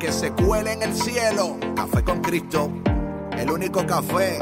[0.00, 1.58] que se cuele en el cielo.
[1.76, 2.72] Café con Cristo,
[3.36, 4.38] el único café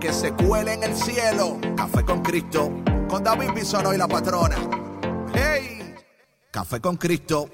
[0.00, 1.58] que se cuele en el cielo.
[1.76, 2.72] Café con Cristo,
[3.08, 4.56] con David Bisono y la patrona.
[5.32, 5.94] ¡Hey!
[6.50, 7.48] Café con Cristo.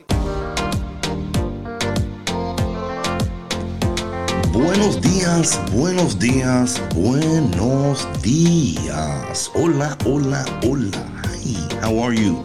[4.52, 9.50] Buenos días, buenos días, buenos días.
[9.54, 11.04] Hola, hola, hola.
[11.44, 12.42] Hi, how are you?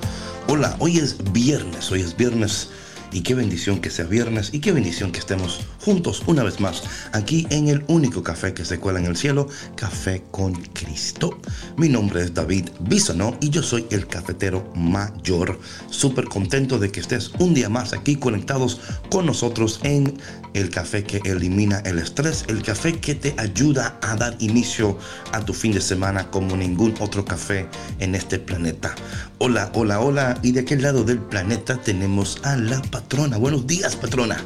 [0.50, 2.70] Hola, hoy es viernes, hoy es viernes
[3.12, 6.84] y qué bendición que sea viernes y qué bendición que estemos juntos una vez más
[7.14, 11.40] aquí en el único café que se cuela en el cielo, Café con Cristo.
[11.78, 15.60] Mi nombre es David Bisonó y yo soy el cafetero mayor.
[15.90, 20.18] Súper contento de que estés un día más aquí conectados con nosotros en
[20.54, 24.98] el café que elimina el estrés, el café que te ayuda a dar inicio
[25.32, 27.68] a tu fin de semana como ningún otro café
[28.00, 28.96] en este planeta.
[29.38, 30.40] Hola, hola, hola.
[30.44, 33.38] Y de aquel lado del planeta tenemos a la patrona.
[33.38, 34.44] Buenos días, patrona.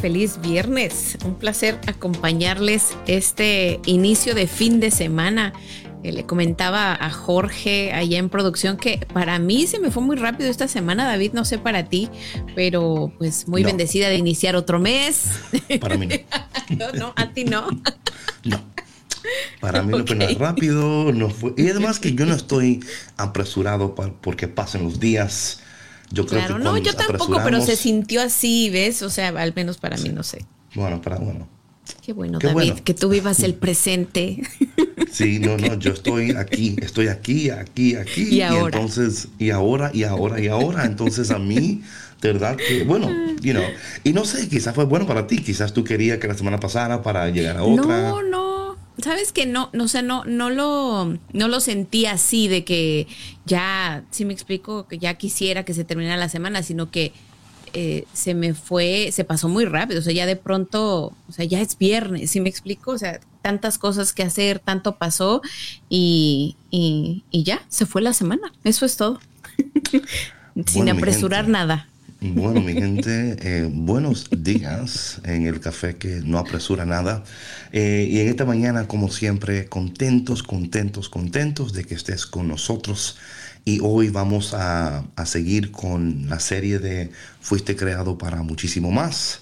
[0.00, 1.18] Feliz viernes.
[1.24, 5.52] Un placer acompañarles este inicio de fin de semana.
[6.04, 10.16] Eh, le comentaba a Jorge allá en producción que para mí se me fue muy
[10.16, 12.08] rápido esta semana, David, no sé para ti,
[12.54, 15.30] pero pues muy bendecida de iniciar otro mes.
[15.80, 16.08] Para mí
[16.78, 16.92] no.
[16.92, 17.68] no, a ti no.
[18.44, 18.62] No.
[19.60, 21.52] Para mí no fue rápido, no fue.
[21.56, 22.80] Y además que yo no estoy
[23.16, 25.60] apresurado porque pasen los días.
[26.10, 29.02] Yo creo claro, que no, yo tampoco, pero se sintió así, ¿ves?
[29.02, 30.46] O sea, al menos para mí, no sé.
[30.74, 31.48] Bueno, para bueno.
[32.02, 34.42] Qué bueno, David, que tú vivas el presente.
[35.10, 38.28] Sí, no, no, yo estoy aquí, estoy aquí, aquí, aquí.
[38.36, 38.76] Y, ahora.
[38.76, 40.84] entonces, y ahora, y ahora, y ahora.
[40.84, 41.82] Entonces a mí,
[42.20, 43.08] de verdad que, bueno,
[43.40, 43.64] you know,
[44.04, 47.02] y no sé, quizás fue bueno para ti, quizás tú querías que la semana pasara
[47.02, 47.84] para llegar a otra.
[47.84, 52.64] No, no, sabes que no, no sé, no, no lo, no lo sentí así de
[52.64, 53.06] que
[53.46, 57.12] ya, si me explico, que ya quisiera que se terminara la semana, sino que
[57.74, 61.44] eh, se me fue, se pasó muy rápido, o sea, ya de pronto, o sea,
[61.44, 65.42] ya es viernes, si me explico, o sea, tantas cosas que hacer, tanto pasó
[65.88, 69.20] y, y, ya, se fue la semana, eso es todo,
[70.66, 71.88] sin apresurar nada.
[72.20, 77.22] Bueno, mi gente, eh, buenos días en el café que no apresura nada.
[77.72, 83.16] Eh, y en esta mañana, como siempre, contentos, contentos, contentos de que estés con nosotros.
[83.68, 87.10] Y hoy vamos a, a seguir con la serie de
[87.42, 89.40] Fuiste creado para muchísimo más.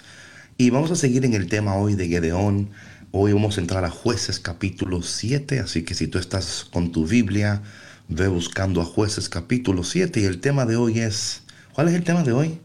[0.58, 2.70] Y vamos a seguir en el tema hoy de Gedeón.
[3.12, 7.06] Hoy vamos a entrar a jueces capítulo 7, así que si tú estás con tu
[7.06, 7.62] Biblia,
[8.08, 11.42] ve buscando a jueces capítulo 7 y el tema de hoy es,
[11.72, 12.58] ¿cuál es el tema de hoy?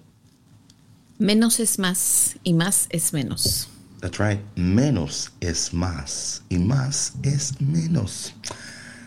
[1.19, 3.69] Menos es más y más es menos.
[3.99, 4.39] That's right.
[4.55, 8.33] Menos es más y más es menos.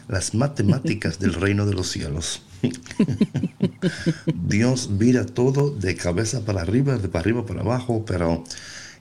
[0.09, 2.43] Las matemáticas del reino de los cielos.
[4.35, 8.45] Dios mira todo de cabeza para arriba, de para arriba para abajo, pero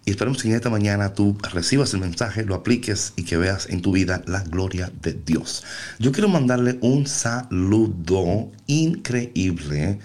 [0.06, 3.70] y esperamos que en esta mañana tú recibas el mensaje, lo apliques y que veas
[3.70, 5.64] en tu vida la gloria de Dios.
[5.98, 10.00] Yo quiero mandarle un saludo increíble,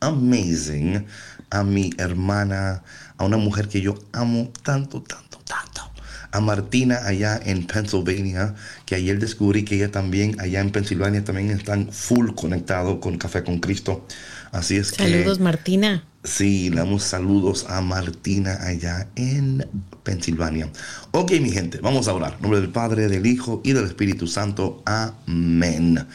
[0.00, 1.06] amazing,
[1.50, 2.82] a mi hermana,
[3.16, 5.87] a una mujer que yo amo tanto, tanto, tanto.
[6.30, 11.50] A Martina allá en Pennsylvania, que ayer descubrí que ella también allá en Pensilvania también
[11.50, 14.06] están full conectados con Café con Cristo.
[14.52, 15.04] Así es que...
[15.04, 16.04] Saludos Martina.
[16.24, 19.66] Sí, le damos saludos a Martina allá en
[20.02, 20.68] Pensilvania.
[21.12, 22.34] Ok, mi gente, vamos a orar.
[22.36, 24.82] En nombre del Padre, del Hijo y del Espíritu Santo.
[24.84, 26.06] Amén.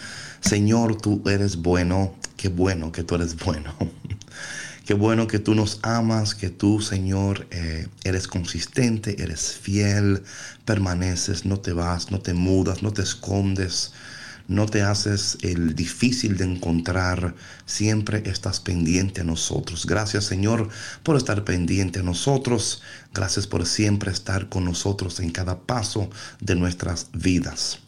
[0.42, 2.14] Señor, tú eres bueno.
[2.36, 3.74] Qué bueno que tú eres bueno.
[4.86, 10.24] Qué bueno que tú nos amas, que tú, Señor, eh, eres consistente, eres fiel,
[10.66, 13.94] permaneces, no te vas, no te mudas, no te escondes,
[14.50, 17.34] no te haces el difícil de encontrar,
[17.66, 19.86] siempre estás pendiente a nosotros.
[19.86, 20.68] Gracias, Señor,
[21.04, 22.82] por estar pendiente a nosotros.
[23.14, 26.10] Gracias por siempre estar con nosotros en cada paso
[26.42, 27.80] de nuestras vidas.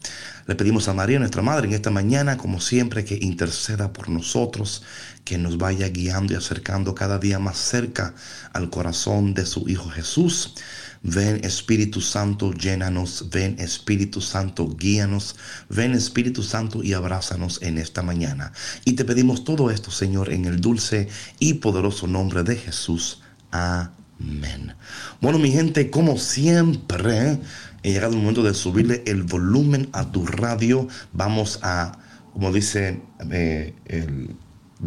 [0.46, 4.84] Le pedimos a María, nuestra Madre, en esta mañana, como siempre, que interceda por nosotros,
[5.26, 8.14] que nos vaya guiando y acercando cada día más cerca
[8.52, 10.54] al corazón de su Hijo Jesús.
[11.02, 13.28] Ven Espíritu Santo, llénanos.
[13.28, 15.34] Ven Espíritu Santo, guíanos.
[15.68, 18.52] Ven Espíritu Santo y abrázanos en esta mañana.
[18.84, 21.08] Y te pedimos todo esto, Señor, en el dulce
[21.40, 23.20] y poderoso nombre de Jesús.
[23.50, 24.74] Amén.
[25.20, 27.40] Bueno, mi gente, como siempre,
[27.82, 30.86] he llegado el momento de subirle el volumen a tu radio.
[31.12, 31.98] Vamos a,
[32.32, 33.02] como dice
[33.32, 34.36] eh, el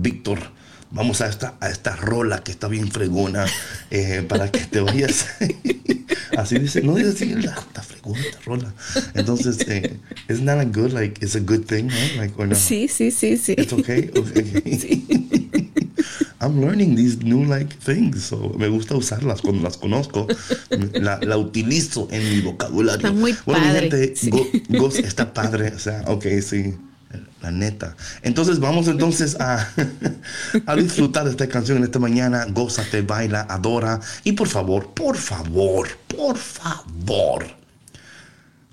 [0.02, 0.40] Víctor,
[0.92, 3.46] vamos a esta, a esta rola que está bien fregona
[3.92, 5.26] eh, para que te vayas.
[6.38, 8.74] así dice, no dice así, está fregona esta rola.
[9.14, 9.98] Entonces, eh,
[10.30, 12.16] isn't that a good, like, it's a good thing, right?
[12.18, 12.56] Like, or no?
[12.56, 13.56] Sí, sí, sí, sí.
[13.58, 14.10] It's okay.
[14.16, 15.04] okay.
[16.42, 20.26] I'm learning these new like things, so me gusta usarlas cuando las conozco,
[20.94, 23.08] la, la utilizo en mi vocabulario.
[23.08, 24.30] Está muy bueno, padre, mi gente, sí.
[24.30, 26.76] Go- Ghost está padre, o sea, ok, sí,
[27.42, 27.96] la neta.
[28.22, 29.68] Entonces vamos entonces a,
[30.66, 32.46] a disfrutar de esta canción en esta mañana.
[32.50, 37.46] Gózate, baila, adora y por favor, por favor, por favor.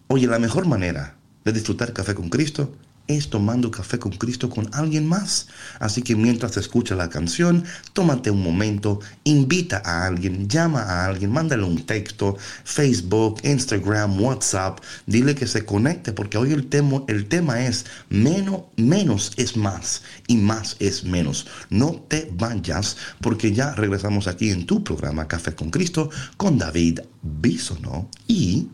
[0.08, 2.74] Oye, la mejor manera de disfrutar café con Cristo
[3.08, 5.48] es tomando café con Cristo con alguien más.
[5.78, 11.32] Así que mientras escuchas la canción, tómate un momento, invita a alguien, llama a alguien,
[11.32, 17.26] mándale un texto, Facebook, Instagram, WhatsApp, dile que se conecte porque hoy el tema, el
[17.26, 21.46] tema es menos, menos es más y más es menos.
[21.70, 27.00] No te vayas porque ya regresamos aquí en tu programa Café con Cristo con David
[27.22, 28.68] Bisono y...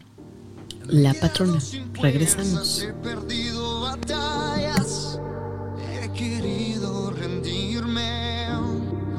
[0.88, 1.58] La patrona.
[1.94, 2.82] Regresamos.
[2.82, 5.18] He perdido batallas,
[5.78, 8.48] he querido rendirme.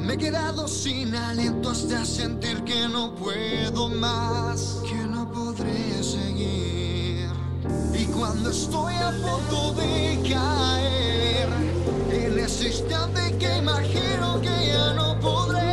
[0.00, 7.28] Me he quedado sin aliento hasta sentir que no puedo más, que no podré seguir.
[7.98, 11.48] Y cuando estoy a punto de caer,
[12.10, 15.63] en ese instante que imagino que ya no podré,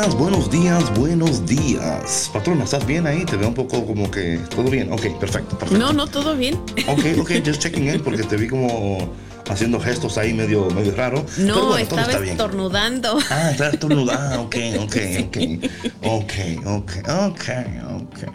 [0.00, 2.30] días, buenos días, buenos días.
[2.32, 3.24] Patrona, ¿estás bien ahí?
[3.26, 4.90] Te veo un poco como que todo bien.
[4.92, 5.76] Ok, perfecto, perfecto.
[5.76, 6.54] No, no, todo bien.
[6.86, 9.12] Ok, ok, just checking in porque te vi como
[9.50, 11.26] haciendo gestos ahí medio, medio raro.
[11.36, 13.18] No, bueno, todo estaba estornudando.
[13.28, 14.22] Ah, está estornudando.
[14.22, 15.36] Ah, ok, ok, ok.
[16.02, 16.32] Ok,
[16.64, 17.44] ok, ok,
[18.00, 18.34] ok.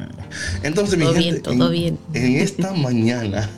[0.62, 2.00] Entonces, mi Todo gente, bien, todo en, bien.
[2.13, 3.50] en esta mañana,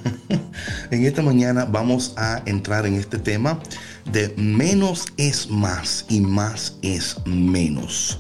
[0.92, 3.60] en esta mañana vamos a entrar en este tema
[4.12, 8.20] de menos es más y más es menos.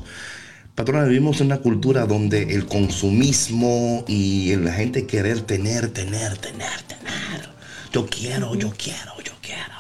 [0.75, 6.82] Patrona, vivimos en una cultura donde el consumismo y la gente querer tener, tener, tener,
[6.84, 7.50] tener.
[7.91, 9.74] Yo quiero, yo quiero, yo quiero.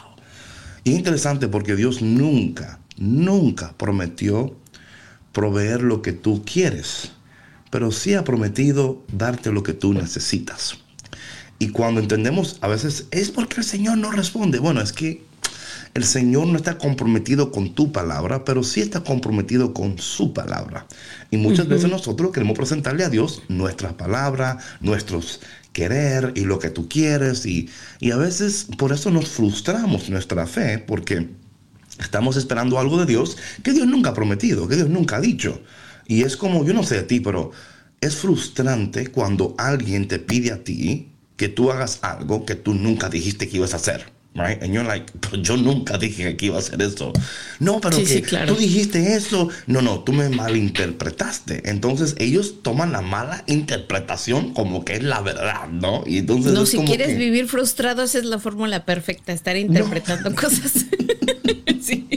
[0.83, 4.55] Y es interesante porque Dios nunca, nunca prometió
[5.33, 7.11] proveer lo que tú quieres,
[7.69, 10.79] pero sí ha prometido darte lo que tú necesitas.
[11.59, 14.57] Y cuando entendemos, a veces es porque el Señor no responde.
[14.59, 15.26] Bueno, es que
[15.97, 20.85] el Señor no está comprometido con tu palabra, pero sí está comprometido con su palabra.
[21.31, 25.41] Y muchas veces nosotros queremos presentarle a Dios nuestra palabra, nuestros
[25.73, 27.47] querer y lo que tú quieres.
[27.47, 27.67] Y,
[27.99, 31.29] y a veces por eso nos frustramos nuestra fe, porque
[31.99, 35.59] estamos esperando algo de Dios que Dios nunca ha prometido, que Dios nunca ha dicho.
[36.05, 37.49] Y es como, yo no sé a ti, pero
[38.01, 43.09] es frustrante cuando alguien te pide a ti que tú hagas algo que tú nunca
[43.09, 44.16] dijiste que ibas a hacer.
[44.37, 44.61] Right?
[44.61, 47.11] And you're like, pero yo nunca dije que iba a hacer eso.
[47.59, 48.53] No, pero Sí, que sí, claro.
[48.53, 49.49] tú dijiste eso.
[49.65, 51.69] No, no, tú me malinterpretaste.
[51.71, 56.03] Entonces ellos toman la mala interpretación como que es la verdad, ¿no?
[56.05, 60.33] Y entonces No, si quieres que- vivir frustrado, esa es la fórmula perfecta, estar interpretando
[60.35, 60.85] cosas.
[61.81, 62.07] sí.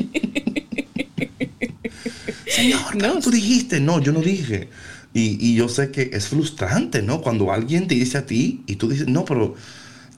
[2.46, 3.18] Señor, No.
[3.20, 4.68] tú dijiste, no, yo no dije.
[5.14, 7.20] Y, y yo sé que es frustrante, ¿no?
[7.20, 9.54] Cuando alguien te dice a ti y tú dices, no, pero...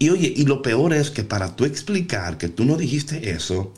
[0.02, 3.73] Y oye, y lo peor es que para tú explicar que tú no dijiste eso,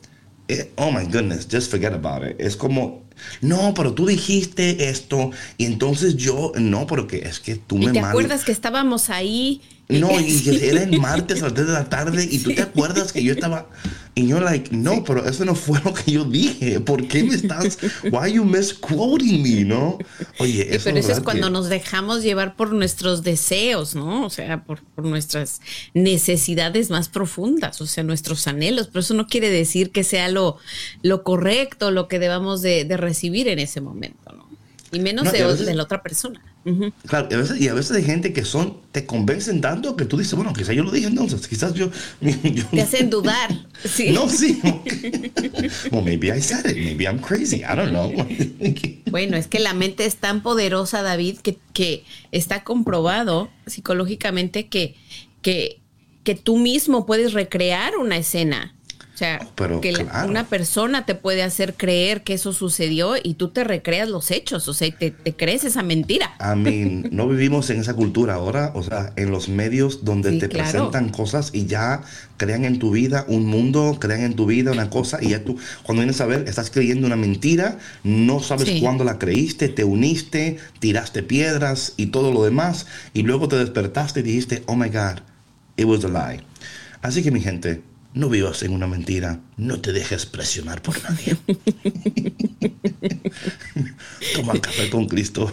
[0.48, 2.36] eh, oh my goodness, just forget about it.
[2.40, 3.02] Es como,
[3.42, 7.92] no, pero tú dijiste esto y entonces yo, no, porque es que tú ¿Y me
[7.92, 9.60] te mal- acuerdas que estábamos ahí?
[9.88, 12.62] No, y que era el martes a las 3 de la tarde y tú te
[12.62, 13.68] acuerdas que yo estaba
[14.16, 16.80] y yo like, no, pero eso no fue lo que yo dije.
[16.80, 19.98] ¿Por qué me estás why are you misquoting me, no?
[20.38, 24.24] Oye, Sí, eso pero eso es cuando que- nos dejamos llevar por nuestros deseos, ¿no?
[24.24, 25.60] O sea, por, por nuestras
[25.94, 28.86] necesidades más profundas, o sea, nuestros anhelos.
[28.86, 30.58] Pero eso no quiere decir que sea lo,
[31.02, 34.43] lo correcto, lo que debamos de, de recibir en ese momento, ¿no?
[34.94, 36.40] Y menos No, de, a veces- de la otra persona.
[37.06, 40.06] Claro, y a veces, y a veces hay gente que son, te convencen tanto que
[40.06, 41.90] tú dices, bueno, quizás yo lo dije entonces, quizás yo.
[42.22, 43.50] yo- Te hacen dudar.
[43.84, 44.12] Sí.
[44.12, 44.60] No, sí.
[45.92, 48.12] well, maybe I said it, maybe I'm crazy, I don't know.
[49.10, 54.94] Bueno, es que la mente es tan poderosa, David, que, que está comprobado psicológicamente que,
[55.42, 55.80] que,
[56.22, 58.73] que tú mismo puedes recrear una escena.
[59.14, 60.28] O sea, Oh, pero que claro.
[60.28, 64.66] una persona te puede hacer creer que eso sucedió y tú te recreas los hechos,
[64.66, 66.35] o sea, te, te crees esa mentira.
[66.40, 70.38] I mean, no vivimos en esa cultura ahora, o sea, en los medios donde Sí,
[70.40, 70.68] te claro.
[70.71, 72.02] presentan cosas y ya
[72.38, 75.56] crean en tu vida un mundo, crean en tu vida una cosa y ya tú,
[75.85, 78.80] cuando vienes a ver, estás creyendo una mentira, no sabes Sí.
[78.80, 84.21] cuándo la creíste, te uniste, tiraste piedras y todo lo demás y luego te despertaste
[84.21, 85.21] y dijiste, oh my God,
[85.76, 86.42] it was a lie.
[87.00, 87.83] Así que mi gente,
[88.14, 91.37] no vivas en una mentira, no te dejes presionar por nadie.
[94.35, 95.52] Toma café con Cristo.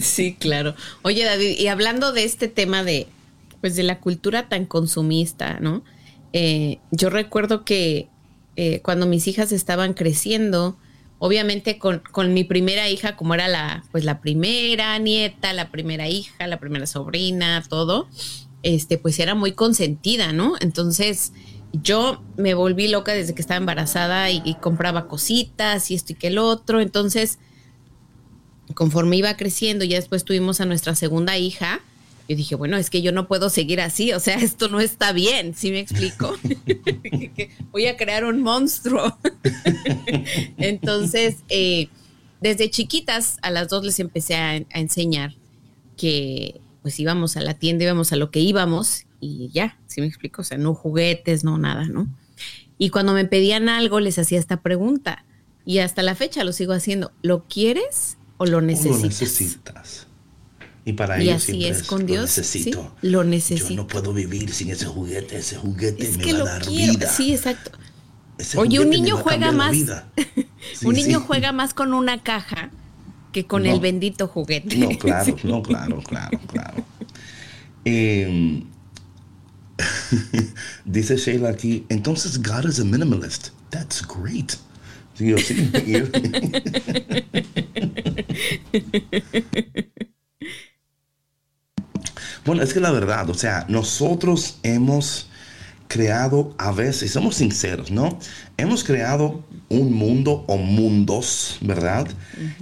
[0.00, 0.74] Sí, claro.
[1.02, 3.06] Oye, David, y hablando de este tema de,
[3.62, 5.82] pues, de la cultura tan consumista, ¿no?
[6.34, 8.08] Eh, yo recuerdo que
[8.56, 10.76] eh, cuando mis hijas estaban creciendo,
[11.18, 16.08] obviamente con, con mi primera hija, como era la, pues, la primera nieta, la primera
[16.08, 18.06] hija, la primera sobrina, todo,
[18.62, 20.54] este, pues era muy consentida, ¿no?
[20.60, 21.32] Entonces,
[21.72, 26.28] yo me volví loca desde que estaba embarazada y, compraba cositas y esto y que
[26.28, 26.80] el otro.
[26.80, 27.38] Entonces,
[28.74, 31.80] conforme iba creciendo, ya después tuvimos a nuestra segunda hija.
[32.28, 35.12] Yo dije, bueno, es que yo no puedo seguir así, o sea, esto no está
[35.12, 36.36] bien, ¿sí me explico?
[37.72, 39.16] Voy a crear un monstruo.
[40.58, 41.88] Entonces, eh,
[42.40, 45.34] desde chiquitas a las dos les empecé a enseñar
[45.96, 50.06] que pues íbamos a la tienda, íbamos a lo que íbamos y ya, ¿sí me
[50.06, 50.42] explico?
[50.42, 52.08] O sea, no juguetes, no nada, ¿no?
[52.78, 55.24] Y cuando me pedían algo, les hacía esta pregunta.
[55.66, 57.12] Y hasta la fecha lo sigo haciendo.
[57.22, 59.02] ¿Lo quieres o lo Lo necesitas?
[59.02, 60.06] necesitas.
[60.86, 62.82] Y para Y ellos así siempre es con Dios, Lo necesito.
[63.02, 63.74] sí, lo Yo necesito.
[63.74, 65.36] no puedo vivir sin ese juguete.
[65.36, 66.92] Ese juguete Es me que va lo a dar quiero.
[66.94, 67.08] vida.
[67.12, 67.72] Sí, exacto.
[68.38, 69.76] Ese Oye, un niño juega más-.
[70.74, 71.24] Sí, Un niño sí.
[71.26, 72.70] juega más con una caja
[73.32, 73.72] que con No.
[73.72, 74.76] el bendito juguete.
[74.76, 75.34] No, claro, Sí.
[75.46, 76.84] no, claro, claro, claro.
[77.84, 78.64] Em,
[80.84, 83.48] dice Sheila aquí, entonces God is a minimalist.
[83.70, 84.54] That's great.
[85.14, 85.70] Sí, sí.
[92.44, 95.28] bueno, es que la verdad, o sea, nosotros hemos
[95.90, 98.16] creado a veces, somos sinceros, ¿no?
[98.56, 102.06] Hemos creado un mundo o mundos, ¿verdad?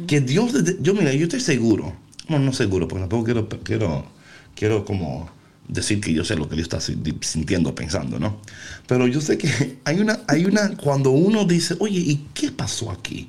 [0.06, 1.94] Que Dios, yo mira, yo estoy seguro,
[2.26, 4.06] bueno, no seguro, porque tampoco quiero, quiero,
[4.54, 5.28] quiero como
[5.68, 8.40] decir que yo sé lo que Dios está sintiendo, pensando, ¿no?
[8.86, 12.90] Pero yo sé que hay una, hay una, cuando uno dice, oye, ¿y qué pasó
[12.90, 13.28] aquí?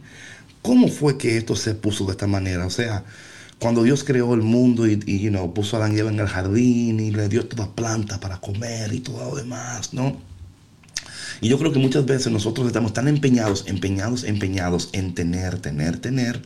[0.62, 2.66] ¿Cómo fue que esto se puso de esta manera?
[2.66, 3.04] O sea,
[3.60, 7.00] cuando Dios creó el mundo y, y puso a Adán y Eva en el jardín
[7.00, 10.18] y le dio todas plantas para comer y todo lo demás, ¿no?
[11.42, 15.98] Y yo creo que muchas veces nosotros estamos tan empeñados, empeñados, empeñados en tener, tener,
[15.98, 16.42] tener,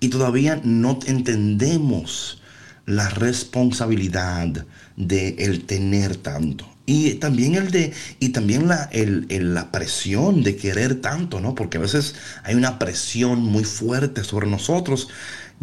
[0.00, 2.40] y todavía no entendemos
[2.86, 6.68] la responsabilidad de el tener tanto.
[6.86, 11.54] Y también el de, y también la, la presión de querer tanto, ¿no?
[11.54, 15.08] Porque a veces hay una presión muy fuerte sobre nosotros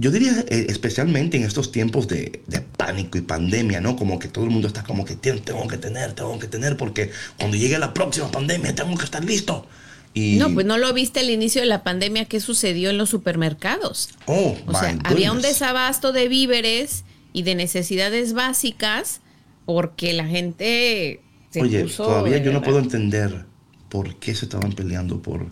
[0.01, 2.41] yo diría eh, especialmente en estos tiempos de,
[2.75, 3.95] pánico y pandemia, ¿no?
[3.95, 7.11] Como que todo el mundo está como que tengo que tener, tengo que tener, porque
[7.37, 9.67] cuando llegue la próxima pandemia tengo que estar listo.
[10.15, 10.37] Y...
[10.37, 14.09] No, pues no lo viste al inicio de la pandemia, ¿qué sucedió en los supermercados?
[14.25, 19.21] Oh, o sea, había un desabasto de víveres y de necesidades básicas
[19.65, 23.45] porque la gente se Oye, todavía yo no puedo entender
[23.87, 25.45] por qué se estaban peleando por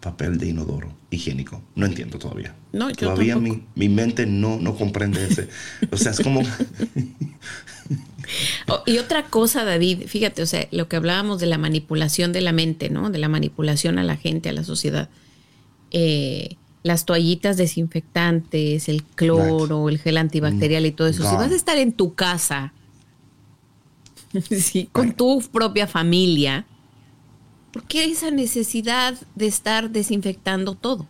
[0.00, 1.62] papel de inodoro higiénico.
[1.74, 2.54] No entiendo todavía.
[2.72, 5.48] No, todavía mi, mi, mente no, no comprende ese.
[5.90, 6.42] O sea, es como...
[8.68, 12.40] Oh, y otra cosa, David, fíjate, o sea, lo que hablábamos de la manipulación de
[12.40, 13.10] la mente, ¿no?
[13.10, 15.08] De la manipulación a la gente, a la sociedad.
[15.90, 21.28] Eh, las toallitas desinfectantes, el cloro, el gel antibacterial y todo eso.
[21.28, 22.72] Si vas a estar en tu casa,
[24.48, 26.66] sí, con tu propia familia,
[27.72, 31.06] ¿Por qué esa necesidad de estar desinfectando todo?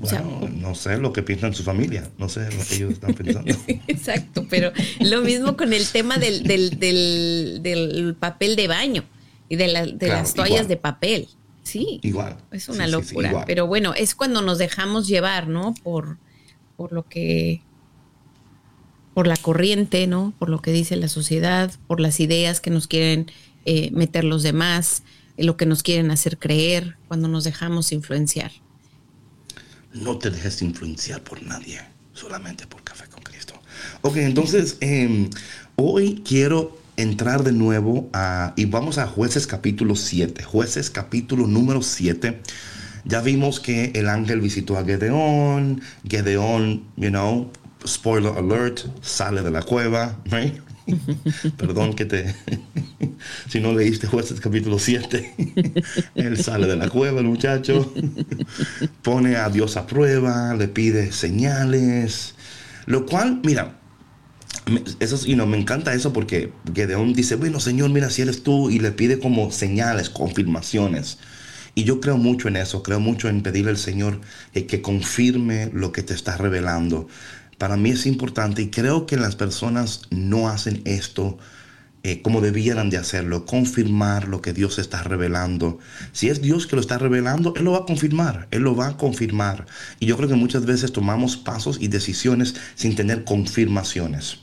[0.00, 3.54] Bueno, no sé lo que piensan su familia, no sé lo que ellos están pensando.
[3.86, 9.04] Exacto, pero lo mismo con el tema del, del, papel de baño
[9.48, 11.28] y de, las toallas de papel.
[11.62, 12.38] Sí, igual.
[12.50, 13.44] Es una locura.
[13.46, 15.74] pero bueno, es cuando nos dejamos llevar, ¿no?
[15.82, 16.18] Por,
[16.76, 17.62] por lo que
[19.14, 20.32] por la corriente, ¿no?
[20.38, 23.30] Por lo que dice la sociedad, por las ideas que nos quieren
[23.66, 25.02] eh, meter los demás
[25.44, 28.52] lo que nos quieren hacer creer cuando nos dejamos influenciar.
[29.92, 31.80] No te dejes influenciar por nadie,
[32.12, 33.54] solamente por Café con Cristo.
[34.02, 35.30] Ok, entonces em,
[35.76, 41.82] hoy quiero entrar de nuevo a, y vamos a jueces capítulo 7, jueces capítulo número
[41.82, 42.40] 7.
[43.04, 47.50] Ya vimos que el ángel visitó a Gedeón, Gedeón, you know,
[47.86, 50.54] spoiler alert, sale de la cueva, right?
[51.56, 52.34] Perdón que te...
[53.48, 55.34] si no leíste jueces capítulo 7,
[56.14, 57.92] él sale de la cueva, el muchacho,
[59.02, 62.34] pone a Dios a prueba, le pide señales,
[62.86, 63.78] lo cual, mira,
[65.00, 68.70] eso y no me encanta eso porque Gedeón dice, bueno, Señor, mira, si eres tú,
[68.70, 71.18] y le pide como señales, confirmaciones.
[71.74, 74.20] Y yo creo mucho en eso, creo mucho en pedirle al Señor
[74.52, 77.08] que confirme lo que te está revelando
[77.60, 81.36] para mí es importante y creo que las personas no hacen esto
[82.02, 85.78] eh, como debieran de hacerlo, confirmar lo que Dios está revelando.
[86.12, 88.88] Si es Dios que lo está revelando, Él lo va a confirmar, Él lo va
[88.88, 89.66] a confirmar.
[89.98, 94.38] Y yo creo que muchas veces tomamos pasos y decisiones sin tener confirmaciones.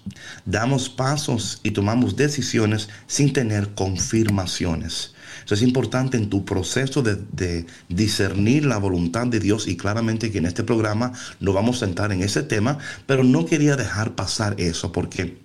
[0.45, 5.15] Damos pasos y tomamos decisiones sin tener confirmaciones
[5.53, 10.45] es importante en tu proceso de, discernir la voluntad de Dios y claramente que en
[10.45, 14.91] este programa nos vamos a sentar en ese tema, pero no quería dejar pasar eso
[14.91, 15.37] porque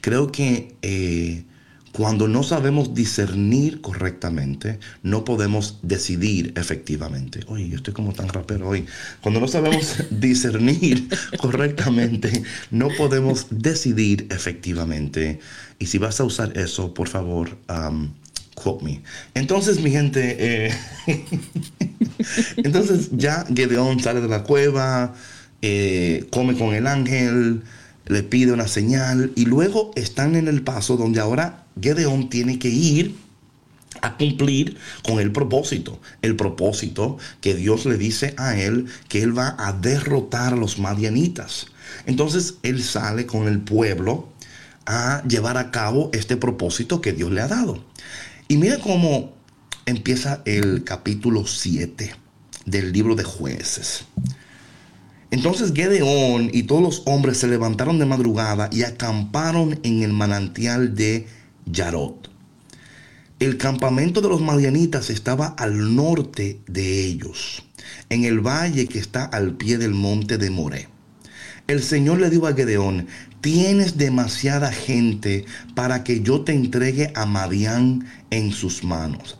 [0.00, 0.74] creo que...
[0.82, 1.44] Eh,
[1.98, 7.40] cuando no sabemos discernir correctamente, no podemos decidir efectivamente.
[7.48, 8.86] Oye, yo estoy como tan rapero hoy.
[9.20, 11.08] Cuando no sabemos discernir
[11.40, 15.40] correctamente, no podemos decidir efectivamente.
[15.80, 17.58] Y si vas a usar eso, por favor,
[18.82, 19.02] me.
[19.34, 20.74] Entonces, mi gente, eh,
[22.56, 25.14] entonces ya Gedeón sale de la cueva,
[25.62, 27.62] eh, come con el ángel,
[28.06, 32.68] le pide una señal y luego están en el paso donde ahora Gedeón tiene que
[32.68, 33.14] ir
[34.00, 39.36] a cumplir con el propósito, el propósito que Dios le dice a él que él
[39.36, 41.66] va a derrotar a los madianitas.
[42.06, 44.28] Entonces él sale con el pueblo
[44.86, 47.87] a llevar a cabo este propósito que Dios le ha dado.
[48.50, 49.34] Y mira cómo
[49.84, 52.14] empieza el capítulo 7
[52.64, 54.06] del libro de jueces.
[55.30, 60.94] Entonces Gedeón y todos los hombres se levantaron de madrugada y acamparon en el manantial
[60.94, 61.26] de
[61.66, 62.30] Yarot.
[63.38, 67.64] El campamento de los madianitas estaba al norte de ellos,
[68.08, 70.88] en el valle que está al pie del monte de Moré.
[71.66, 73.08] El Señor le dijo a Gedeón,
[73.40, 79.36] tienes demasiada gente para que yo te entregue a Madián en sus manos.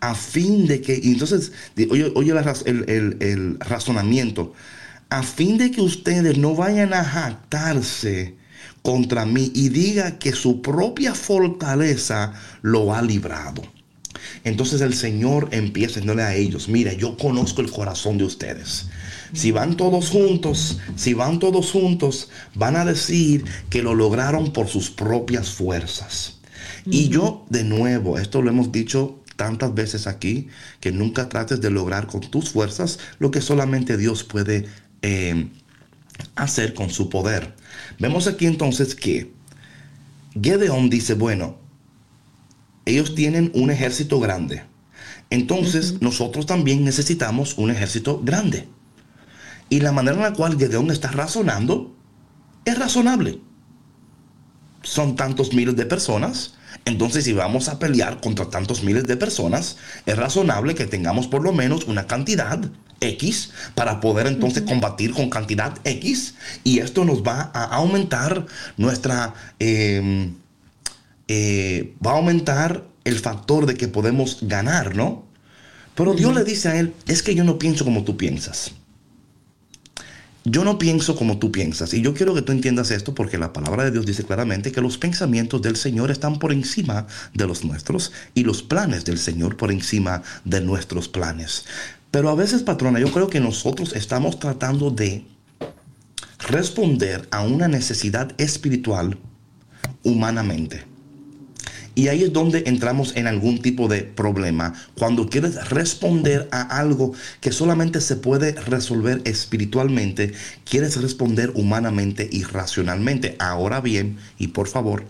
[0.00, 1.52] A fin de que, y entonces,
[1.90, 2.32] oye, oye
[2.66, 4.52] el, razonamiento,
[5.10, 8.34] a fin de que ustedes no vayan a jactarse
[8.82, 13.62] contra mí y diga que su propia fortaleza lo ha librado.
[14.44, 18.86] Entonces el Señor empieza decirle a ellos, mira, yo conozco el corazón de ustedes.
[19.32, 24.68] Si van todos juntos, si van todos juntos, van a decir que lo lograron por
[24.68, 26.40] sus propias fuerzas.
[26.84, 30.48] Y yo, de nuevo, esto lo hemos dicho tantas veces aquí,
[30.80, 34.66] que nunca trates de lograr con tus fuerzas lo que solamente Dios puede
[35.00, 35.48] eh,
[36.34, 37.54] hacer con su poder.
[37.98, 39.32] Vemos aquí entonces que
[40.40, 41.56] Gedeón dice, bueno,
[42.84, 44.62] ellos tienen un ejército grande.
[45.30, 48.68] Entonces nosotros también necesitamos un ejército grande.
[49.72, 51.96] Y la manera en la cual Gedeón está razonando
[52.66, 53.40] es razonable.
[54.82, 56.56] Son tantos miles de personas.
[56.84, 61.42] Entonces si vamos a pelear contra tantos miles de personas, es razonable que tengamos por
[61.42, 62.60] lo menos una cantidad
[63.00, 66.34] X para poder entonces combatir con cantidad X.
[66.64, 68.44] Y esto nos va a aumentar
[68.76, 69.32] nuestra...
[69.58, 70.32] eh,
[71.28, 75.24] eh, va a aumentar el factor de que podemos ganar, ¿no?
[75.94, 78.72] Pero Dios le dice a él, es que yo no pienso como tú piensas.
[80.44, 81.94] Yo no pienso como tú piensas.
[81.94, 84.80] Y yo quiero que tú entiendas esto porque la palabra de Dios dice claramente que
[84.80, 89.56] los pensamientos del Señor están por encima de los nuestros y los planes del Señor
[89.56, 91.64] por encima de nuestros planes.
[92.10, 95.24] Pero a veces, patrona, yo creo que nosotros estamos tratando de
[96.48, 99.18] responder a una necesidad espiritual
[100.02, 100.91] humanamente.
[101.94, 104.72] Y ahí es donde entramos en algún tipo de problema.
[104.96, 110.32] Cuando quieres responder a algo que solamente se puede resolver espiritualmente,
[110.64, 113.36] quieres responder humanamente y racionalmente.
[113.38, 115.04] Ahora bien, y por favor,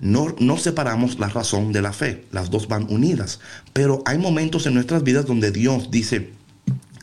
[0.00, 2.24] no, no separamos la razón de la fe.
[2.32, 3.40] Las dos van unidas.
[3.72, 6.30] Pero hay momentos en nuestras vidas donde Dios dice,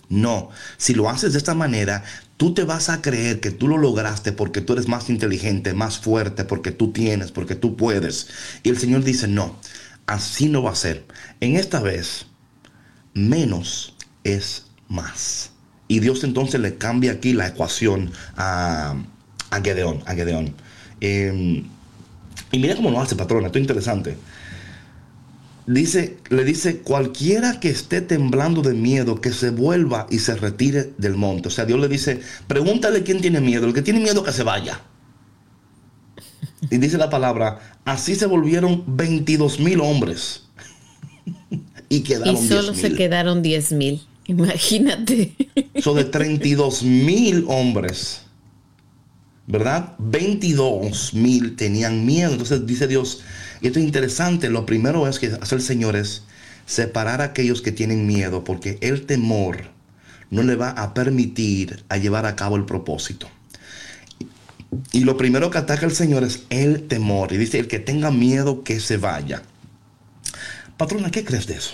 [0.10, 2.04] no, si lo haces de esta manera,
[2.39, 5.99] tú te vas a creer que tú lo lograste porque tú eres más inteligente, más
[5.99, 8.30] fuerte, porque tú tienes, porque tú puedes.
[8.63, 9.60] Y el Señor dice, no,
[10.06, 11.06] así no va a ser.
[11.41, 12.28] En esta vez,
[13.13, 15.52] menos es más.
[15.89, 18.95] Y Dios entonces le cambia aquí la ecuación a,
[19.49, 20.02] a Gedeón.
[20.06, 20.56] A Gedeón.
[21.02, 21.65] Eh,
[22.54, 24.15] y mira cómo lo hace, patrona, esto es interesante.
[25.71, 30.93] Dice, le dice, cualquiera que esté temblando de miedo, que se vuelva y se retire
[30.97, 31.49] del monte.
[31.49, 33.67] O sea, Dios le dice, pregúntale quién tiene miedo.
[33.67, 34.82] El que tiene miedo que se vaya.
[36.71, 40.45] Y dice la palabra, así se volvieron 22 mil hombres.
[41.89, 42.75] y quedaron Y solo 10,000.
[42.82, 44.01] se quedaron 10 mil.
[44.25, 45.36] Imagínate.
[45.84, 48.21] Son de 32 mil hombres.
[49.49, 49.95] ¿Verdad?
[49.97, 52.33] 22 mil tenían miedo.
[52.33, 53.23] Entonces dice Dios,
[53.62, 56.21] y esto es interesante, lo primero es que hace el Señor es
[56.67, 59.71] separar a aquellos que tienen miedo, porque el temor
[60.29, 63.27] no le va a permitir a llevar a cabo el propósito.
[64.91, 67.33] Y lo primero que ataca el Señor es el temor.
[67.33, 69.41] Y dice, el que tenga miedo, que se vaya.
[70.77, 71.73] Patrona, ¿qué crees de eso?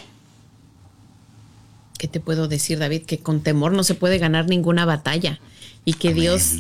[2.00, 3.02] ¿Qué te puedo decir, David?
[3.02, 5.42] Que con temor no se puede ganar ninguna batalla
[5.84, 6.22] y que Amén.
[6.22, 6.56] Dios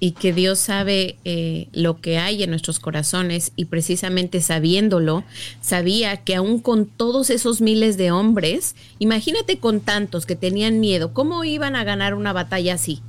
[0.00, 5.24] y que Dios sabe eh, lo que hay en nuestros corazones y precisamente sabiéndolo,
[5.60, 11.12] sabía que aún con todos esos miles de hombres, imagínate con tantos que tenían miedo,
[11.12, 13.02] ¿cómo iban a ganar una batalla así?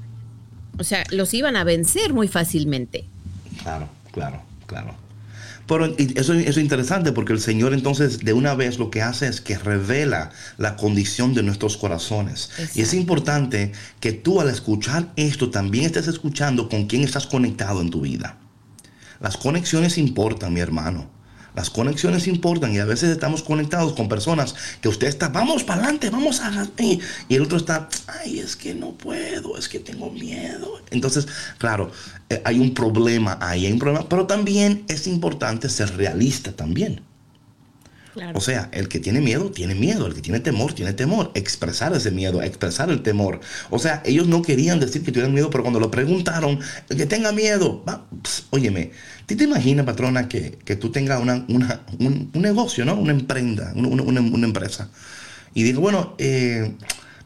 [0.78, 3.06] O sea, los iban a vencer muy fácilmente.
[3.62, 5.05] Claro, claro, claro.
[5.68, 9.28] Pero eso, eso es interesante porque el Señor entonces de una vez lo que hace
[9.28, 12.52] es que revela la condición de nuestros corazones.
[12.76, 17.82] Y es importante que tú al escuchar esto también estés escuchando con quién estás conectado
[17.82, 18.38] en tu vida.
[19.20, 21.15] Las conexiones importan, mi hermano.
[21.56, 25.82] Las conexiones importan y a veces estamos conectados con personas que usted está, vamos para
[25.82, 26.68] adelante, vamos a...
[26.80, 30.82] Y, el otro está, ay, es que no puedo, es que tengo miedo.
[30.92, 31.92] Entonces, claro,
[32.30, 37.02] eh, hay un problema ahí, hay un problema, pero también es importante ser realista también.
[38.36, 40.08] O sea, el que tiene miedo, tiene miedo.
[40.08, 41.32] El que tiene temor, tiene temor.
[41.36, 43.40] Expresar ese miedo, expresar el temor.
[43.70, 47.06] O sea, ellos no querían decir que tuvieran miedo, pero cuando lo preguntaron, el que
[47.06, 48.92] tenga miedo, va, ps, óyeme,
[49.26, 52.96] ¿tú te imaginas, patrona, que, que tú tengas una, una- un, negocio, ¿no?
[52.96, 53.90] Una emprenda, una-
[54.22, 54.90] una empresa.
[55.54, 56.74] Y digo, bueno, eh,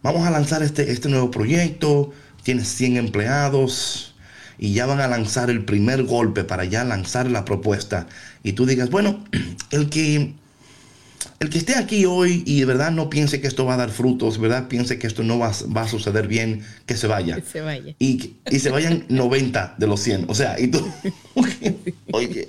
[0.04, 2.12] vamos a lanzar este, este nuevo proyecto,
[2.44, 4.16] tienes 100 empleados
[4.58, 8.08] y ya van a lanzar el primer golpe para ya lanzar la propuesta.
[8.44, 9.24] Y tú digas, bueno,
[9.72, 10.34] el que
[11.40, 13.92] el que esté aquí hoy y de verdad no piense que esto va a dar
[13.92, 14.68] frutos, ¿verdad?
[14.68, 17.36] Piense que esto no va, va a suceder bien, que se vaya.
[17.36, 17.96] Que se vaya.
[18.00, 20.26] Y, y se vayan 90 de los 100.
[20.28, 20.86] O sea, y tú,
[22.12, 22.46] oye.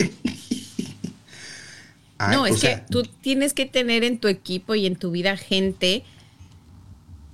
[2.19, 5.11] Ay, no, es sea, que tú tienes que tener en tu equipo y en tu
[5.11, 6.05] vida gente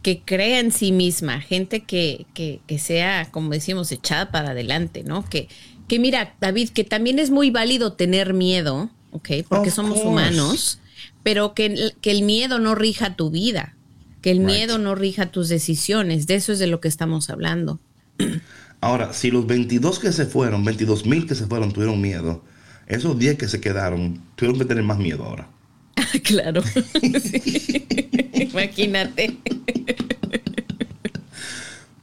[0.03, 5.03] que crea en sí misma, gente que, que, que sea, como decimos, echada para adelante,
[5.03, 5.29] ¿no?
[5.29, 5.49] Que,
[5.89, 9.31] que mira, David, que también es muy válido tener miedo, ¿ok?
[9.49, 10.07] Porque Of somos course.
[10.09, 10.79] humanos,
[11.27, 13.75] pero que, el- que el miedo no rija tu vida,
[14.23, 14.47] que el Right.
[14.47, 17.81] miedo no rija tus decisiones, de eso es de lo que estamos hablando.
[18.81, 22.45] Ahora, si los 22 que se fueron, 22 mil que se fueron, tuvieron miedo,
[22.87, 25.49] esos 10 que se quedaron, tuvieron que tener más miedo ahora.
[26.23, 26.63] claro.
[28.33, 29.37] Imagínate.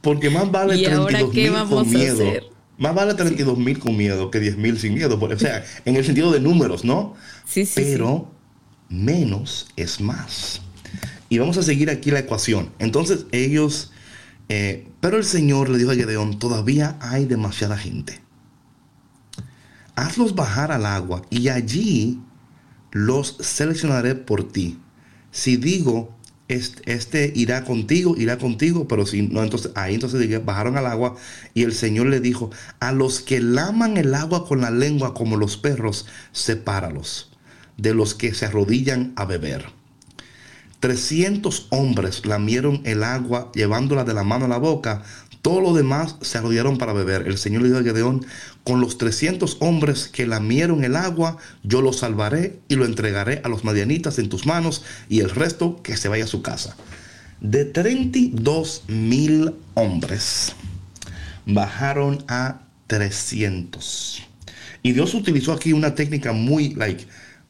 [0.02, 2.50] Porque más vale ¿Y ahora 32 qué mil con miedo.
[2.76, 5.18] Más vale 32 mil con miedo que 10 mil sin miedo.
[5.18, 7.14] O sea, en el sentido de números, ¿no?
[7.46, 8.33] Sí, sí, Pero
[8.94, 10.60] menos es más.
[11.28, 12.70] Y vamos a seguir aquí la ecuación.
[12.78, 13.92] Entonces ellos,
[14.48, 18.20] eh, pero el Señor le dijo a Gedeón, todavía hay demasiada gente.
[19.96, 22.20] Hazlos bajar al agua y allí
[22.90, 24.78] los seleccionaré por ti.
[25.30, 26.16] Si digo,
[26.48, 31.16] este, este irá contigo, irá contigo, pero si no, entonces ahí entonces bajaron al agua
[31.54, 35.36] y el Señor le dijo, a los que laman el agua con la lengua como
[35.36, 37.33] los perros, sepáralos
[37.76, 39.66] de los que se arrodillan a beber.
[40.80, 45.02] 300 hombres lamieron el agua llevándola de la mano a la boca.
[45.40, 47.26] Todos los demás se arrodillaron para beber.
[47.26, 48.26] El Señor le dijo a Gedeón,
[48.64, 53.48] con los 300 hombres que lamieron el agua, yo lo salvaré y lo entregaré a
[53.48, 56.76] los madianitas en tus manos y el resto que se vaya a su casa.
[57.40, 60.54] De 32 mil hombres
[61.46, 64.22] bajaron a 300.
[64.82, 67.06] Y Dios utilizó aquí una técnica muy, like,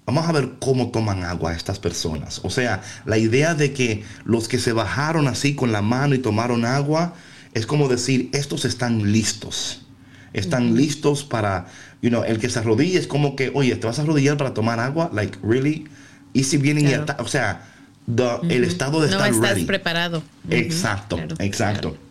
[0.06, 2.40] vamos a ver cómo toman agua estas personas.
[2.44, 6.18] O sea, la idea de que los que se bajaron así con la mano y
[6.18, 7.14] tomaron agua,
[7.54, 9.80] es como decir, estos están listos.
[10.32, 11.66] Están listos para,
[12.02, 14.52] you know, el que se arrodilla es como que, oye, ¿te vas a arrodillar para
[14.52, 15.10] tomar agua?
[15.14, 15.86] Like, really?
[16.32, 17.02] Y si vienen y Claro.
[17.04, 17.62] ata- o sea,
[18.12, 19.64] the- el estado de no estar estás ready.
[19.64, 20.22] preparado.
[20.50, 21.90] Exacto, claro, exacto.
[21.92, 22.04] claro.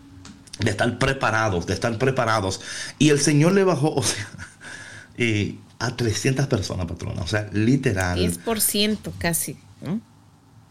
[0.60, 2.62] De estar preparados, de estar preparados.
[2.97, 4.25] Y el Señor le bajó, o sea,
[5.17, 7.21] eh, a 300 personas, patrona.
[7.21, 8.17] O sea, literal.
[8.17, 9.99] 10% casi, ¿no?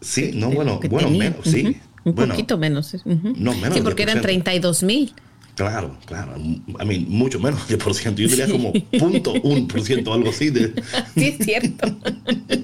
[0.01, 1.29] sí, no, de bueno, bueno, tenía.
[1.29, 1.77] menos, sí.
[2.03, 2.93] Un bueno, poquito menos.
[2.93, 3.33] ujú.
[3.37, 4.21] No, menos Sí, porque eran 10%.
[4.21, 5.13] 32 mil.
[5.55, 6.35] Claro, claro.
[6.37, 8.21] I mean, mucho menos de por ciento.
[8.21, 10.49] Yo diría como punto un por ciento, algo así.
[10.49, 10.73] De,
[11.15, 11.87] Sí, es cierto.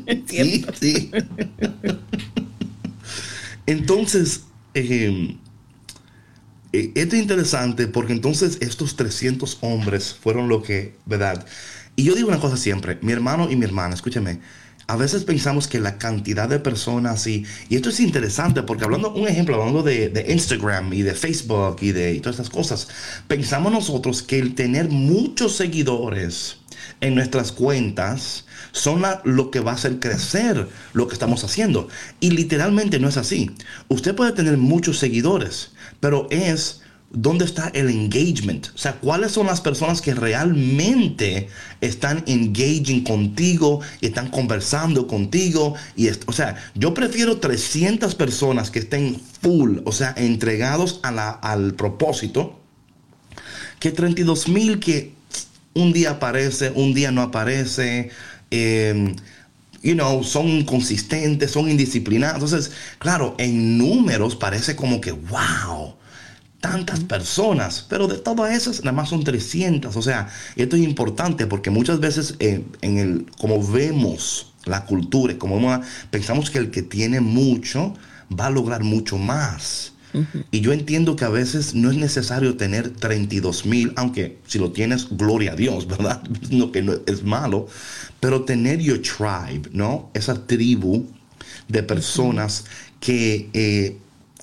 [0.07, 1.11] Es sí, sí.
[3.67, 5.35] Entonces, eh,
[6.73, 11.45] eh, esto es interesante porque entonces estos 300 hombres fueron lo que, ¿verdad?
[11.99, 14.39] Y yo digo una cosa siempre, mi hermano y mi hermana, escúchame,
[14.87, 19.13] a veces pensamos que la cantidad de personas y, y esto es interesante porque hablando,
[19.13, 22.87] un ejemplo, hablando de, de Instagram y de Facebook y de todas estas cosas,
[23.27, 26.59] pensamos nosotros que el tener muchos seguidores
[27.01, 31.89] en nuestras cuentas son la- lo que va a hacer crecer lo que estamos haciendo.
[32.21, 33.51] Y literalmente no es así.
[33.89, 36.79] Usted puede tener muchos seguidores, pero es
[37.11, 38.67] dónde está el engagement.
[38.75, 41.47] O sea, cuáles son las personas que realmente
[41.81, 45.73] están engaging contigo están conversando contigo.
[45.95, 51.31] Y o sea, yo prefiero 300 personas que estén full, o sea, entregados a la-
[51.31, 52.59] al propósito
[53.79, 55.13] que 32 mil que
[55.73, 58.09] un día aparece, un día no aparece,
[58.51, 59.15] eh,
[59.81, 62.35] you know, son inconsistentes, son indisciplinados.
[62.43, 65.95] Entonces, claro, en números parece como que, wow,
[66.61, 69.95] tantas personas, pero de todas esas nada más son 300.
[69.95, 75.37] O sea, esto es importante porque muchas veces eh, en el, como vemos la cultura,
[75.37, 77.93] como vemos- pensamos que el que tiene mucho
[78.37, 79.93] va a lograr mucho más.
[80.51, 84.71] Y yo entiendo que a veces no es necesario tener 32 mil, aunque si lo
[84.71, 86.23] tienes, gloria a Dios, ¿verdad?
[86.49, 87.67] No que no es malo,
[88.19, 90.09] pero tener your tribe, ¿no?
[90.13, 91.05] Esa tribu
[91.67, 92.65] de personas
[92.99, 93.97] que eh,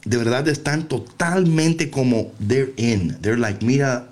[0.06, 3.18] de verdad están totalmente como they're in.
[3.20, 4.10] They're like, mira,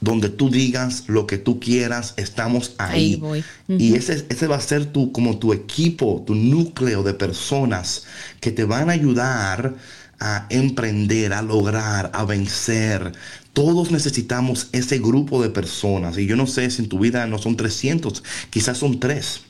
[0.00, 3.14] donde tú digas lo que tú quieras, estamos ahí.
[3.14, 3.44] Ahí voy.
[3.68, 8.06] Y ese, ese va a ser tu, como tu equipo, tu núcleo de personas
[8.40, 9.74] que te van a ayudar
[10.20, 13.12] a emprender, a lograr, a vencer.
[13.52, 16.16] Todos necesitamos ese grupo de personas.
[16.18, 19.40] Y yo no sé si en tu vida no son 300, quizás son tres.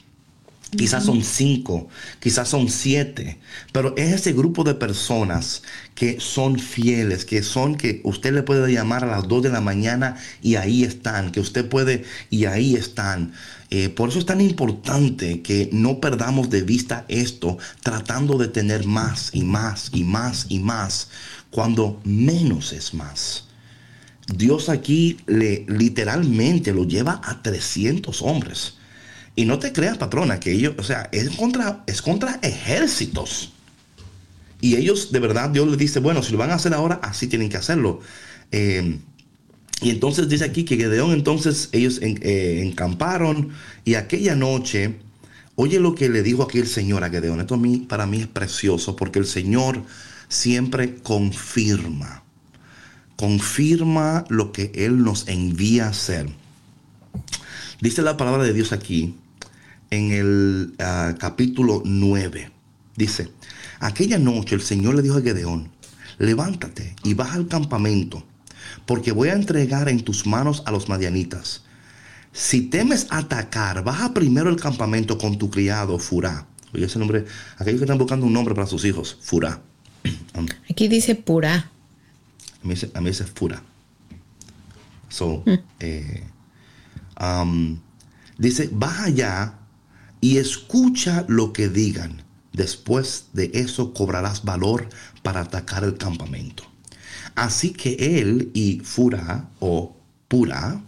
[0.72, 3.38] Quizás son cinco, quizás son siete,
[3.72, 5.62] pero es ese grupo de personas
[5.94, 9.60] que son fieles, que son que usted le puede llamar a las dos de la
[9.60, 13.32] mañana y ahí están, que usted puede y ahí están.
[13.70, 18.86] Eh, por eso es tan importante que no perdamos de vista esto, tratando de tener
[18.86, 21.08] más y más y más y más,
[21.50, 23.44] cuando menos es más.
[24.26, 28.75] Dios aquí le literalmente lo lleva a 300 hombres.
[29.36, 33.52] Y no te creas, patrona, que ellos, o sea, es contra, es contra ejércitos.
[34.62, 37.26] Y ellos, de verdad, Dios les dice, bueno, si lo van a hacer ahora, así
[37.26, 38.00] tienen que hacerlo.
[38.50, 38.98] Eh,
[39.82, 43.50] y entonces dice aquí que Gedeón, entonces ellos eh, encamparon
[43.84, 44.96] y aquella noche,
[45.54, 47.40] oye lo que le dijo aquí el Señor a Gedeón.
[47.40, 49.82] Esto a mí, para mí es precioso porque el Señor
[50.28, 52.22] siempre confirma,
[53.16, 56.26] confirma lo que Él nos envía a hacer.
[57.82, 59.14] Dice la palabra de Dios aquí
[59.90, 62.50] en el ah, capítulo 9.
[62.96, 63.30] Dice,
[63.80, 65.70] aquella noche el Señor le dijo a Gedeón,
[66.18, 68.24] levántate y baja al campamento,
[68.86, 71.62] porque voy a entregar en tus manos a los madianitas.
[72.32, 76.46] Si temes atacar, baja primero el campamento con tu criado Furá.
[76.74, 77.24] Oye, ese nombre,
[77.56, 79.60] aquellos que están buscando un nombre para sus hijos, Furá.
[80.70, 81.70] Aquí dice Purá.
[82.62, 83.62] A mí, dice- a mí dice Fura.
[85.08, 85.44] So,
[85.80, 86.24] eh,
[87.20, 87.78] um,
[88.36, 89.54] dice, baja allá
[90.26, 92.24] y escucha lo que digan.
[92.52, 94.88] Después de eso cobrarás valor
[95.22, 96.64] para atacar el campamento.
[97.36, 100.82] Así que él y Fura o Pura,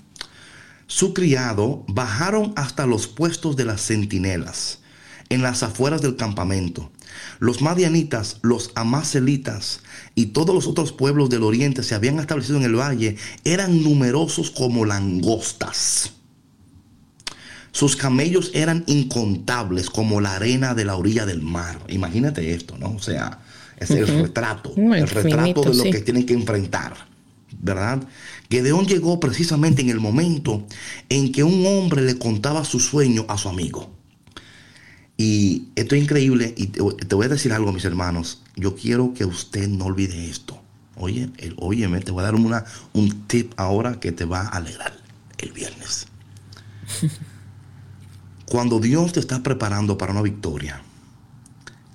[0.88, 4.81] su criado, bajaron hasta los puestos de las centinelas,
[5.29, 6.90] en las afueras del campamento.
[7.38, 9.83] Los madianitas, los amaselitas
[10.16, 14.51] y todos los otros pueblos del oriente se habían establecido en el valle, eran numerosos
[14.51, 16.18] como langostas.
[17.79, 21.79] Sus camellos eran incontables como la arena de la orilla del mar.
[21.88, 22.91] Imagínate esto, ¿no?
[22.91, 23.38] O sea,
[23.77, 25.93] es el retrato, el retrato de lo sí.
[25.93, 26.95] que tienen que enfrentar,
[27.61, 28.03] ¿verdad?
[28.51, 30.67] Gedeón llegó precisamente en el momento
[31.09, 33.88] en que un hombre le contaba su sueño a su amigo.
[35.17, 38.43] Y esto es increíble y te, te voy a decir algo, mis hermanos.
[38.57, 40.61] Yo quiero que usted no olvide esto.
[40.97, 44.49] Oye, el, óyeme, te voy a dar una, un tip ahora que te va a
[44.49, 44.97] alegrar
[45.38, 46.09] el viernes.
[48.49, 50.81] Cuando Dios te está preparando para una victoria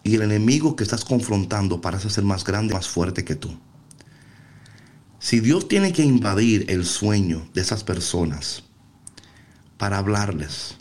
[0.03, 3.57] y el enemigo que estás confrontando parece ser más grande, más fuerte que tú.
[5.17, 8.63] Si Dios tiene que invadir el sueño de esas personas
[9.79, 10.75] para hablarles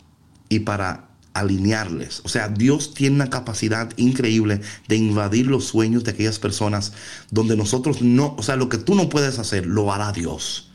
[0.47, 6.11] y para alinearles, o sea, Dios tiene una capacidad increíble de invadir los sueños de
[6.11, 6.93] aquellas personas
[7.31, 10.71] donde nosotros no, o sea, lo que tú no puedes hacer, lo hará Dios.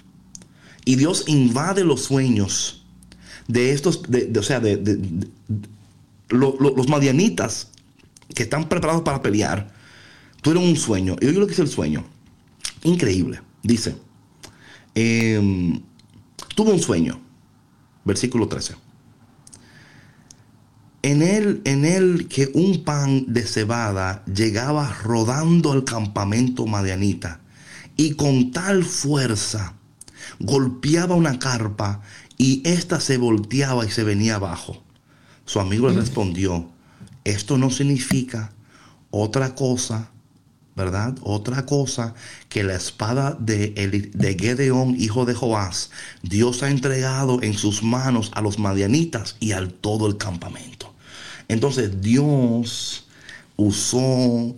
[0.84, 2.77] Y Dios invade los sueños
[3.48, 5.28] de estos, de, o sea, de, de- de-
[6.28, 7.68] lo- lo- los madianitas
[8.34, 9.72] que están preparados para pelear.
[10.42, 11.16] Tuvieron un sueño.
[11.20, 12.04] Y oye lo que es el sueño.
[12.84, 13.40] Increíble.
[13.62, 13.96] Dice,
[14.94, 15.80] em,
[16.54, 17.20] tuvo un sueño.
[18.04, 18.74] Versículo 13.
[21.02, 27.40] En él, en él que un pan de cebada llegaba rodando al campamento madianita
[27.96, 29.74] y con tal fuerza
[30.40, 32.02] golpeaba una carpa
[32.38, 34.82] y ésta se volteaba y se venía abajo.
[35.44, 36.70] Su amigo le respondió,
[37.24, 38.52] esto no significa
[39.10, 40.10] otra cosa,
[40.76, 41.16] ¿verdad?
[41.22, 42.14] Otra cosa
[42.48, 43.70] que la espada de,
[44.14, 45.90] de Gedeón, hijo de Joás,
[46.22, 50.94] Dios ha entregado en sus manos a los madianitas y al todo el campamento.
[51.48, 53.06] Entonces Dios
[53.56, 54.54] usó,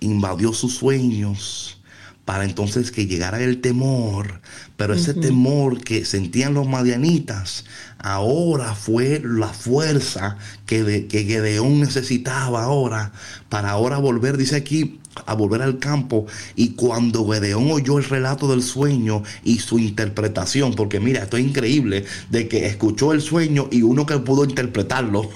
[0.00, 1.81] invadió sus sueños
[2.24, 4.40] para entonces que llegara el temor,
[4.76, 7.64] pero ese temor que sentían los madianitas
[7.98, 13.12] ahora fue la fuerza que, de- que Gedeón necesitaba ahora
[13.48, 16.26] para ahora volver, dice aquí, a volver al campo.
[16.56, 21.44] Y cuando Gedeón oyó el relato del sueño y su interpretación, porque mira, esto es
[21.44, 25.28] increíble, de que escuchó el sueño y uno que pudo interpretarlo.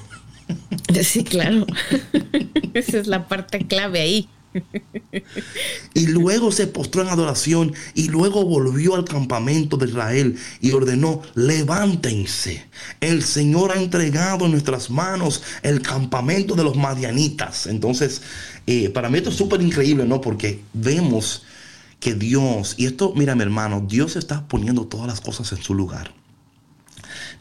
[1.03, 1.66] Sí, claro.
[2.75, 4.29] Esa es la parte clave ahí.
[5.95, 11.23] Y luego se postró en adoración y luego volvió al campamento de Israel y ordenó,
[11.35, 12.66] levántense.
[13.01, 17.66] El Señor ha entregado en nuestras manos el campamento de los madianitas.
[17.66, 18.23] Entonces,
[18.66, 20.21] eh, para mí esto es súper increíble, ¿no?
[20.21, 21.45] Porque vemos
[22.01, 25.75] que Dios, y esto, mira mi hermano, Dios está poniendo todas las cosas en su
[25.75, 26.12] lugar.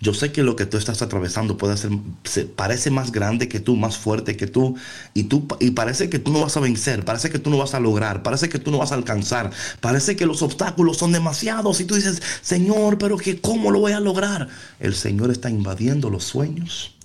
[0.02, 1.92] Yo sé que lo que tú estás atravesando puede ser,
[2.24, 4.76] se- parece más grande que tú, más fuerte que tú,
[5.14, 7.74] y tú, y parece que tú no vas a vencer, parece que tú no vas
[7.74, 11.80] a lograr, parece que tú no vas a alcanzar, parece que los obstáculos son demasiados,
[11.82, 14.48] y tú dices, Señor, pero que cómo lo voy a lograr.
[14.80, 16.96] El Señor está invadiendo los sueños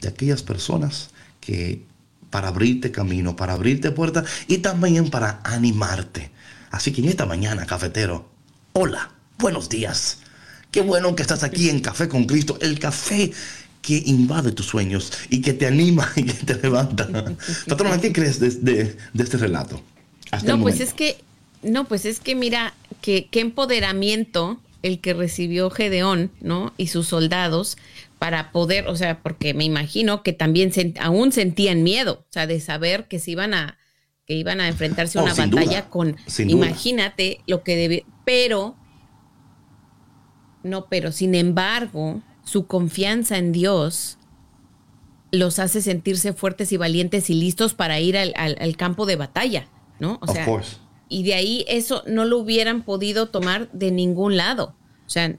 [0.00, 1.84] de aquellas personas que
[2.30, 6.30] para abrirte camino, para abrirte puertas y también para animarte.
[6.70, 8.28] Así que en esta mañana, cafetero,
[8.72, 10.18] hola, buenos días.
[10.70, 13.32] Qué bueno que estás aquí en Café con Cristo, el café
[13.82, 17.08] que invade tus sueños y que te anima y que te levanta.
[17.68, 19.80] Patrona, ¿qué crees de, de- de este relato?
[20.30, 21.16] Hasta No, pues es que,
[21.62, 26.72] no, pues es que mira, que, qué empoderamiento el que recibió Gedeón, ¿no?
[26.76, 27.76] Y sus soldados
[28.18, 32.60] para poder, o sea, porque me imagino que también aún sentían miedo, o sea, de
[32.60, 33.78] saber que se iban a,
[34.26, 36.44] que iban a enfrentarse a Oh, una batalla duda, con, duda.
[36.48, 38.76] imagínate lo que debe, pero,
[40.66, 44.18] no, pero sin embargo, su confianza en Dios
[45.32, 49.16] los hace sentirse fuertes y valientes y listos para ir al, al- al campo de
[49.16, 50.18] batalla, ¿no?
[50.22, 50.44] O sea,
[51.08, 54.74] y de ahí eso no lo hubieran podido tomar de ningún lado.
[55.06, 55.36] O sea,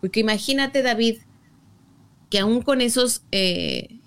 [0.00, 1.18] porque imagínate, David,
[2.30, 3.98] que aún con esos, eh,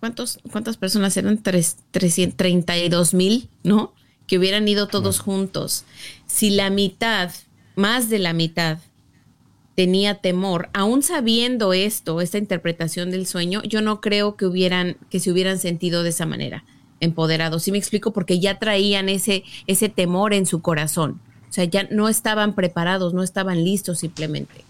[0.00, 1.42] ¿cuántos, ¿cuántas personas eran?
[1.42, 3.94] Tres, 332 mil, ¿no?
[4.26, 5.84] Que hubieran ido todos juntos.
[6.26, 7.30] Si la mitad,
[7.76, 8.78] más de la mitad,
[9.74, 15.20] tenía temor, aún sabiendo esto, esta interpretación del sueño, yo no creo que hubieran, que
[15.20, 16.64] se hubieran sentido de esa manera,
[17.00, 17.62] empoderados.
[17.64, 21.20] Sí me explico, porque ya traían ese, ese temor en su corazón.
[21.50, 24.64] O sea, ya no estaban preparados, no estaban listos simplemente.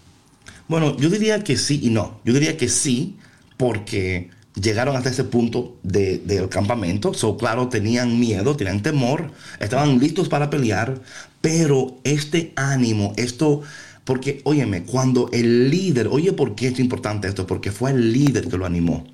[0.67, 2.19] Bueno, yo diría que sí y no.
[2.23, 3.17] Yo diría que sí,
[3.57, 4.29] porque
[4.59, 7.13] llegaron hasta ese punto de- del campamento.
[7.13, 11.01] So, claro, tenían miedo, tenían temor, estaban listos para pelear,
[11.41, 13.61] pero este ánimo, esto,
[14.05, 17.45] porque, óyeme, cuando el líder, oye, ¿por qué es importante esto?
[17.47, 19.05] Porque fue el líder que lo animó.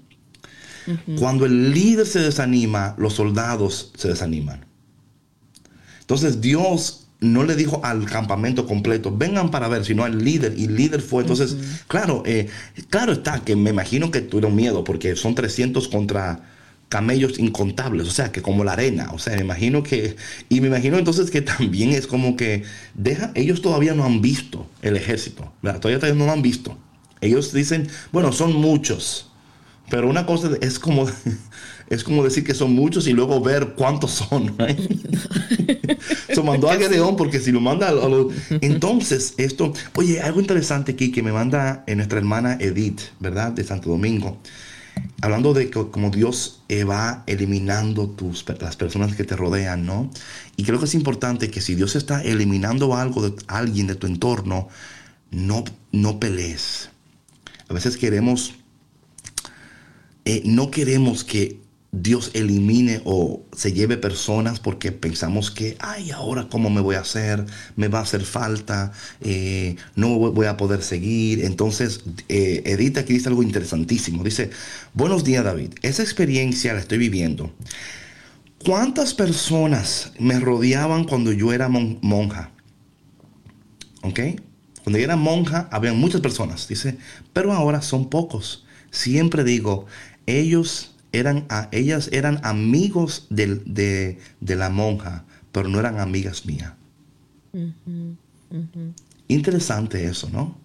[1.17, 4.65] Cuando el líder se desanima, los soldados se desaniman.
[6.01, 10.55] Entonces Dios no le dijo al campamento completo, vengan para ver, sino al líder.
[10.57, 11.21] Y el líder fue.
[11.21, 11.55] Entonces,
[11.87, 12.49] claro, eh,
[12.89, 16.49] claro está que me imagino que tuvieron miedo porque son 300 contra
[16.91, 20.17] camellos incontables, o sea, que como la arena, o sea, me imagino que,
[20.49, 22.63] y me imagino entonces que también es como que,
[22.95, 25.79] deja, ellos todavía no han visto el ejército, ¿verdad?
[25.79, 26.77] todavía, no lo han visto.
[27.21, 29.31] Ellos dicen, bueno, son muchos,
[29.89, 31.07] pero una cosa es como,
[31.89, 34.53] es como decir que son muchos y luego ver cuántos son.
[34.59, 34.77] right?
[36.33, 40.91] Se mandó a Gedeón porque si lo manda a lo- Entonces, esto, oye, algo interesante
[40.91, 43.53] aquí que me manda eh, nuestra hermana Edith, ¿verdad?
[43.53, 44.39] De Santo Domingo.
[45.21, 50.09] Hablando de co- cómo Dios eh, va eliminando tus, las personas que te rodean, ¿no?
[50.57, 54.07] Y creo que es importante que si Dios está eliminando algo de alguien de tu
[54.07, 54.67] entorno,
[55.31, 56.89] no, no pelees.
[57.69, 58.55] A veces queremos
[60.25, 61.60] eh, no queremos que
[61.93, 67.01] Dios elimine o se lleve personas porque pensamos que, ay, ahora cómo me voy a
[67.01, 71.43] hacer, me va a hacer falta, eh, no voy a poder seguir.
[71.43, 74.23] Entonces, eh, Edith aquí dice algo interesantísimo.
[74.23, 74.51] Dice,
[74.93, 77.51] buenos días David, esa experiencia la estoy viviendo.
[78.63, 82.51] ¿Cuántas personas me rodeaban cuando yo era mon- monja?
[84.03, 84.19] ¿Ok?
[84.83, 86.97] Cuando yo era monja, había muchas personas, dice,
[87.33, 88.65] pero ahora son pocos.
[88.91, 89.87] Siempre digo,
[90.25, 96.45] ellos eran, a, ellas eran amigos del- de, de la monja, pero no eran amigas
[96.45, 96.73] mías.
[99.27, 100.57] Interesante eso, ¿no?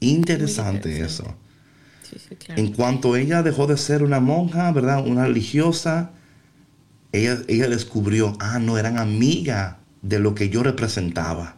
[0.00, 1.04] Interesante, interesante.
[1.04, 1.36] eso.
[2.08, 2.60] Sí, sí, claro.
[2.60, 5.06] En cuanto ella dejó de ser una monja, ¿verdad?
[5.06, 6.10] Una religiosa,
[7.12, 11.56] ella, ella descubrió, ah, no, eran amigas de lo que yo representaba.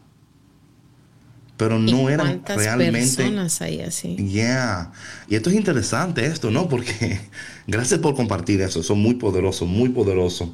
[1.57, 2.99] Pero ¿Y no eran cuántas realmente...
[2.99, 4.17] personas hay así?
[4.17, 4.91] Yeah.
[5.29, 6.69] Y esto es interesante, esto, ¿no?
[6.69, 7.21] Porque
[7.69, 8.83] gracias por compartir eso.
[8.83, 10.49] Son muy poderosos, muy poderosos.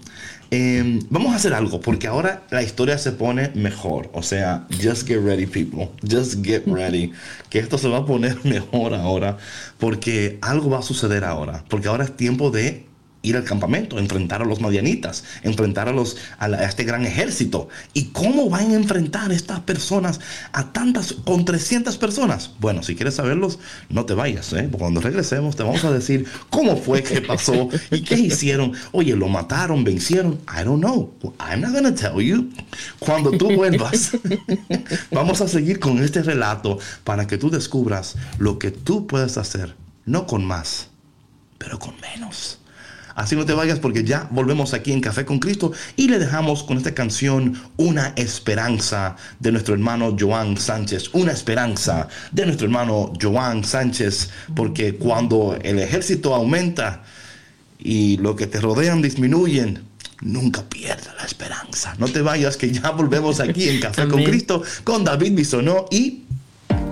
[0.51, 4.11] Eh, vamos a hacer algo, porque ahora la historia se pone mejor.
[4.13, 5.89] O sea, just get ready, people.
[6.07, 7.13] Just get ready.
[7.49, 9.39] Que esto se va a poner mejor ahora,
[9.79, 11.65] porque algo va a suceder ahora.
[11.69, 12.90] Porque ahora es tiempo de
[13.23, 17.05] ir al campamento, enfrentar a los madianitas, enfrentar a, los, a, la- a este gran
[17.05, 17.69] ejército.
[17.93, 20.21] ¿Y cómo van a enfrentar estas personas
[20.53, 22.53] a tantas, con 300 personas?
[22.61, 23.59] Bueno, si quieres saberlos,
[23.91, 24.71] no te vayas, ¿eh?
[24.73, 28.73] Cuando regresemos te vamos a decir cómo fue que pasó y qué hicieron.
[28.93, 30.41] Oye, lo mataron, vencieron.
[30.49, 31.13] I don't know.
[31.39, 32.49] I'm not gonna tell you.
[32.99, 34.13] Cuando tú vuelvas,
[35.11, 39.75] vamos a seguir con este relato para que tú descubras lo que tú puedes hacer,
[40.07, 40.89] no con más,
[41.59, 42.60] pero con menos.
[43.21, 46.63] Así no te vayas porque ya volvemos aquí en Café con Cristo y le dejamos
[46.63, 53.13] con esta canción una esperanza de nuestro hermano Joan Sánchez, una esperanza de nuestro hermano
[53.21, 57.03] Joan Sánchez, porque cuando el ejército aumenta
[57.79, 59.85] y lo que te rodean disminuyen,
[60.23, 61.95] nunca pierdas la esperanza.
[61.99, 64.25] No te vayas que ya volvemos aquí en Café con.
[64.25, 66.23] Cristo con David Bisonó y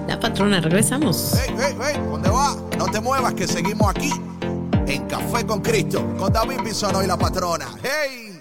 [0.06, 1.32] La patrona, regresamos.
[1.42, 2.54] Hey, hey, hey, ¿dónde va?
[2.76, 4.12] No te muevas, que seguimos aquí
[4.88, 7.68] en Café con Cristo, con David Bisonó y la patrona.
[7.82, 8.37] ¡Hey!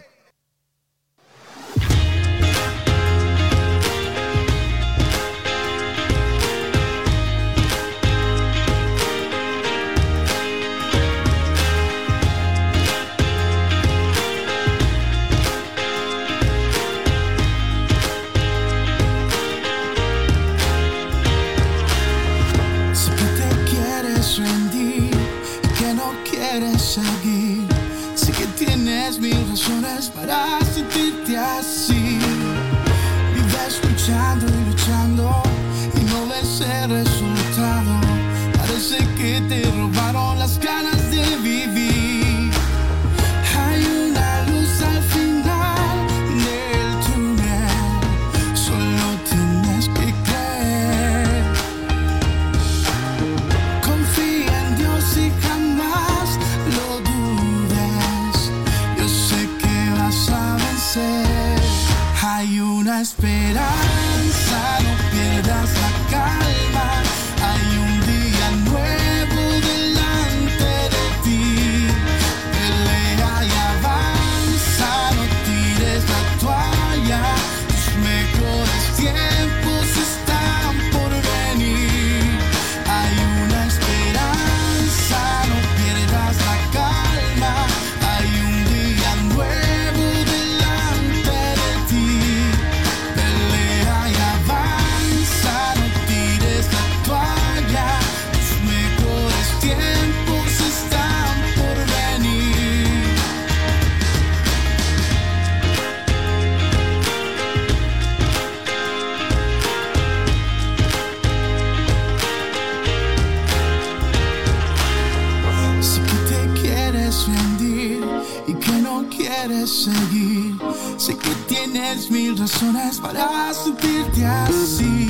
[118.48, 120.58] y que no quieres seguir.
[120.98, 125.10] Sé que tienes mil razones para sentirte así.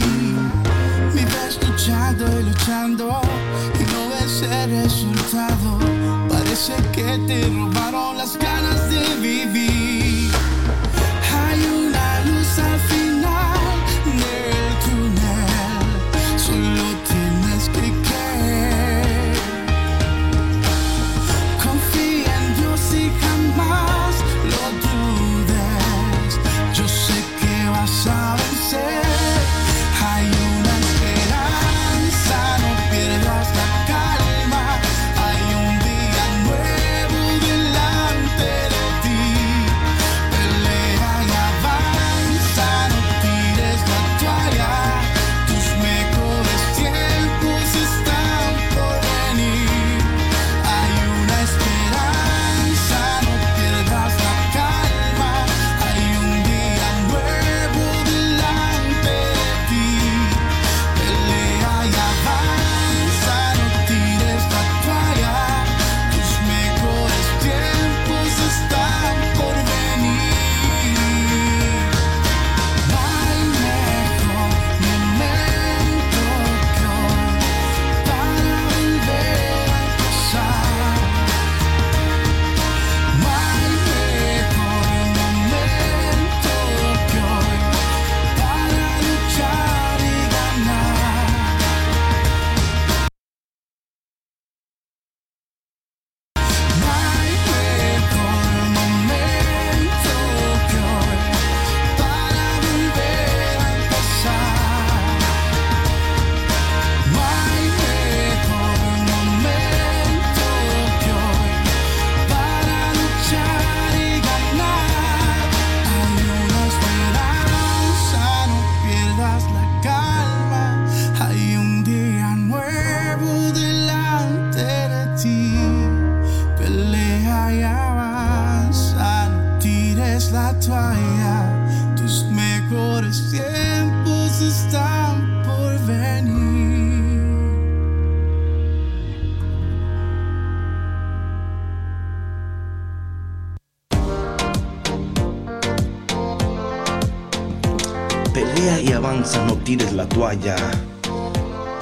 [1.14, 3.22] Vives luchando y luchando
[3.80, 5.80] y no ves el resultado.
[6.28, 9.87] Parece que te robaron las ganas de vivir.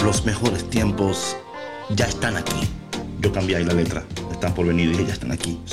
[0.03, 1.35] los mejores tiempos
[1.95, 2.67] ya están aquí.
[3.19, 4.03] Yo cambié ahí la letra.
[4.31, 5.59] Están por venir y ya están aquí.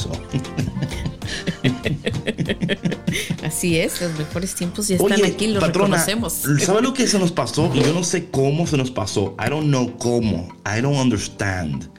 [3.44, 6.32] Así es, los mejores tiempos ya están aquí, los patrona, reconocemos.
[6.64, 7.70] ¿Sabes lo que se nos pasó?
[7.74, 9.36] Y yo no sé cómo se nos pasó.
[9.38, 10.48] I don't know cómo.
[10.64, 11.90] I don't understand.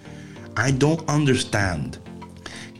[0.57, 1.97] I don't understand.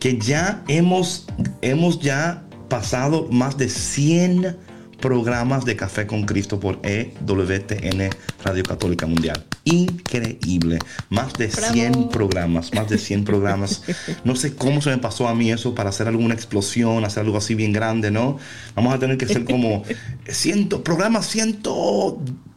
[0.00, 1.26] Que ya hemos,
[1.62, 4.56] hemos ya pasado más de 100
[5.04, 8.08] programas de Café con Cristo por EWTN
[8.42, 9.44] Radio Católica Mundial.
[9.64, 10.78] Increíble.
[11.10, 12.08] Más de 100 Bravo.
[12.08, 13.82] programas, más de 100 programas.
[14.24, 17.36] No sé cómo se me pasó a mí eso para hacer alguna explosión, hacer algo
[17.36, 18.38] así bien grande, ¿no?
[18.74, 19.82] Vamos a tener que hacer como
[20.26, 21.26] 100, programas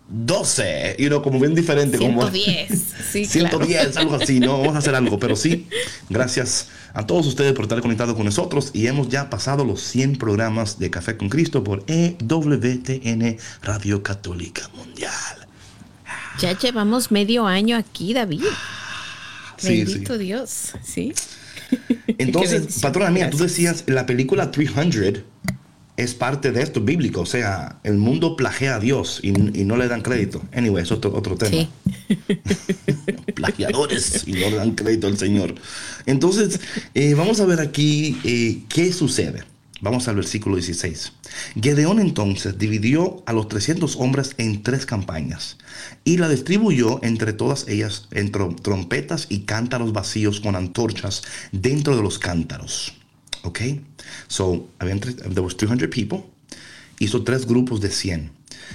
[0.10, 1.98] 112, you know, como bien diferente.
[1.98, 2.84] como- 110.
[3.12, 3.58] Sí, claro.
[3.66, 5.68] 110, algo así, no vamos a hacer algo, pero sí,
[6.10, 10.18] gracias a todos ustedes por estar conectados con nosotros y hemos ya pasado los 100
[10.18, 15.14] programas de Café con Cristo por EWTN Radio Católica Mundial.
[16.40, 18.44] Ya llevamos medio año aquí, David.
[19.58, 20.20] Sí, Bendito sí.
[20.24, 20.74] Dios.
[20.84, 21.14] Sí.
[22.18, 25.24] Entonces, patrona mía, tú decías, la película 300
[25.98, 29.76] es parte de esto bíblico, o sea, el mundo plagia a Dios y, y no
[29.78, 30.42] le dan crédito.
[30.54, 31.52] Anyway, es otro, otro tema.
[31.52, 31.70] Sí.
[33.36, 35.56] plagiadores y no le dan crédito al Señor.
[36.06, 36.60] Entonces,
[36.94, 39.44] eh, vamos a ver aquí eh, qué sucede.
[39.80, 41.12] Vamos al versículo 16.
[41.62, 45.58] Gedeón entonces dividió a los 300 hombres en tres campañas
[46.04, 51.22] y la distribuyó entre todas ellas en trom- trompetas y cántaros vacíos con antorchas
[51.52, 52.94] dentro de los cántaros.
[53.44, 53.60] ¿Ok?
[54.28, 56.24] So, habían there was 300 people.
[57.00, 58.32] Hizo tres grupos de 100.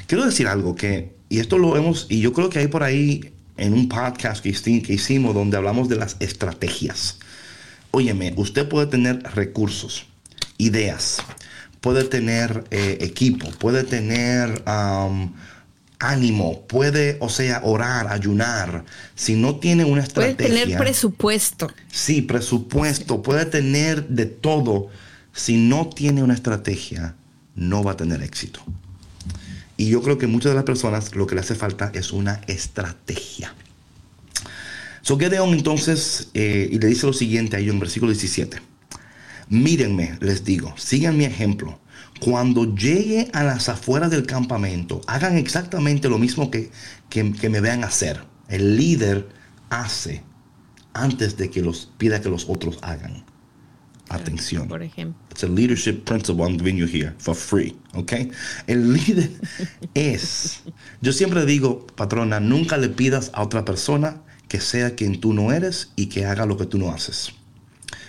[0.06, 3.32] Quiero decir algo que, y esto lo hemos, y yo creo que hay por ahí
[3.56, 7.18] en un podcast que, que hicimos donde hablamos de las estrategias.
[7.90, 10.06] Óyeme, usted puede tener recursos,
[10.56, 11.18] ideas,
[11.80, 15.32] puede tener eh, equipo, puede tener um,
[15.98, 18.84] ánimo, puede, o sea, orar, ayunar.
[19.14, 21.70] Si no tiene una Puede estrategia, tener presupuesto.
[21.90, 24.88] sí, presupuesto, puede tener de todo.
[25.32, 27.16] Si no tiene una estrategia,
[27.54, 28.60] no va a tener éxito.
[29.76, 32.40] Y yo creo que muchas de las personas lo que le hace falta es una
[32.46, 33.54] estrategia.
[35.00, 38.58] So Gedeón entonces, eh, y le dice lo siguiente a ellos en versículo 17.
[39.48, 41.80] Mírenme, les digo, sigan mi ejemplo.
[42.20, 46.70] Cuando llegue a las afueras del campamento, hagan exactamente lo mismo que,
[47.10, 48.22] que, que me vean hacer.
[48.48, 49.28] El líder
[49.70, 50.22] hace
[50.94, 53.24] antes de que los pida que los otros hagan.
[54.08, 54.68] Atención.
[54.68, 55.21] Por ejemplo.
[55.32, 58.12] It's a leadership principle I'm giving you here for free, ¿ok?
[58.66, 59.30] El líder
[59.94, 60.60] es,
[61.00, 65.50] yo siempre digo, patrona, nunca le pidas a otra persona que sea quien tú no
[65.52, 67.32] eres y que haga lo que tú no haces.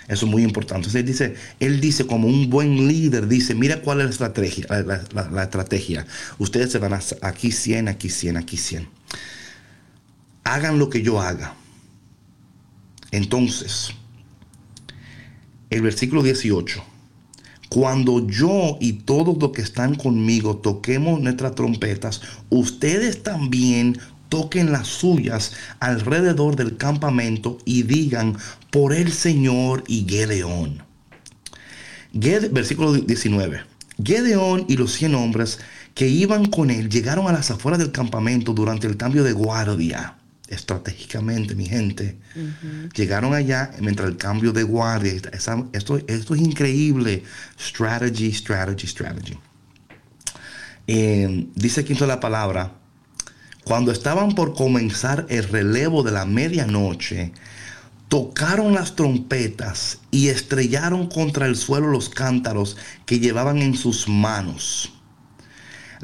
[0.10, 0.90] Eso es muy importante.
[0.90, 4.66] Entonces él dice, él dice como un buen líder, dice, mira cuál es la estrategia.
[4.70, 6.06] La, la- la- la estrategia.
[6.40, 8.90] Ustedes se van a hacer aquí 100, aquí 100, aquí 100.
[10.44, 11.56] Hagan lo que yo haga.
[13.12, 13.92] Entonces,
[15.70, 16.84] el versículo 18.
[17.74, 22.22] Cuando yo y todos los que están conmigo toquemos nuestras trompetas,
[22.52, 23.98] ustedes también
[24.30, 28.38] toquen las suyas alrededor del campamento y digan
[28.70, 30.84] por el Señor y Gedeón.
[32.14, 33.62] Gede- versículo 19.
[34.04, 35.60] Gedeón y los 100 hombres
[35.96, 40.18] que iban con él llegaron a las afueras del campamento durante el cambio de guardia.
[40.54, 42.18] Estratégicamente, mi gente.
[42.96, 45.14] Llegaron allá mientras el cambio de guardia.
[45.32, 47.24] Esa- esto, esto es increíble.
[47.60, 49.38] Strategy, strategy, strategy.
[50.88, 52.74] Eh, dice quinto la palabra.
[53.64, 57.32] Cuando estaban por comenzar el relevo de la medianoche,
[58.10, 64.93] tocaron las trompetas y estrellaron contra el suelo los cántaros que llevaban en sus manos.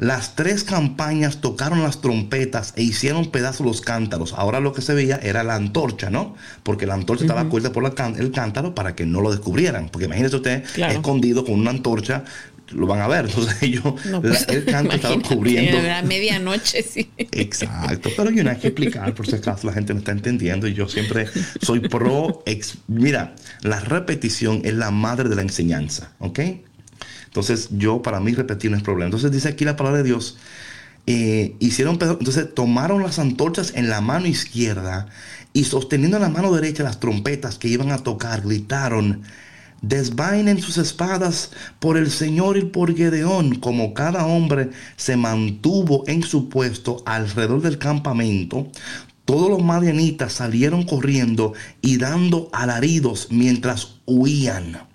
[0.00, 4.32] Las tres campañas tocaron las trompetas e hicieron pedazos los cántaros.
[4.32, 6.34] Ahora lo que se veía era la antorcha, ¿no?
[6.62, 9.90] Porque la antorcha estaba cubierta por la can- el cántaro para que no lo descubrieran.
[9.90, 10.94] Porque imagínese usted Claro.
[10.94, 12.24] escondido con una antorcha,
[12.70, 13.26] lo van a ver.
[13.28, 15.76] Entonces ellos, No, la- pues, el cántaro estaba cubriendo.
[15.92, 17.10] A medianoche, sí.
[17.18, 20.66] Exacto, pero yo no hay que explicar, por si acaso la gente no está entendiendo
[20.66, 21.26] y yo siempre
[21.60, 26.38] soy pro, ex- mira, la repetición es la madre de la enseñanza, ¿ok?
[27.30, 29.06] Entonces yo para mí repetir no es problema.
[29.06, 30.36] Entonces dice aquí la palabra de Dios,
[31.06, 35.06] eh, hicieron, entonces tomaron las antorchas en la mano izquierda
[35.52, 39.22] y sosteniendo en la mano derecha las trompetas que iban a tocar, gritaron,
[39.80, 46.24] desvainen sus espadas por el Señor y por Gedeón, como cada hombre se mantuvo en
[46.24, 48.66] su puesto alrededor del campamento.
[49.24, 54.89] Todos los madianitas salieron corriendo y dando alaridos mientras huían.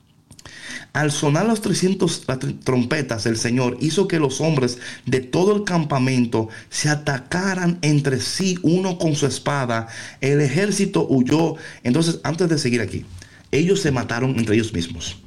[0.95, 5.53] Al sonar los 300 las tr- trompetas, el Señor hizo que los hombres de todo
[5.53, 9.87] el campamento se atacaran entre sí, uno con su espada.
[10.21, 11.55] El ejército huyó.
[11.83, 13.05] Entonces, antes de seguir aquí,
[13.51, 15.17] ellos se mataron entre ellos mismos.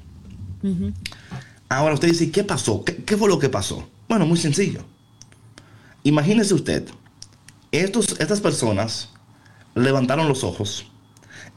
[1.68, 2.82] Ahora usted dice, ¿qué pasó?
[2.82, 3.86] ¿Qué, qué fue lo que pasó?
[4.08, 4.80] Bueno, muy sencillo.
[6.02, 6.88] Imagínese usted,
[7.72, 9.10] estos, estas personas
[9.74, 10.86] levantaron los ojos,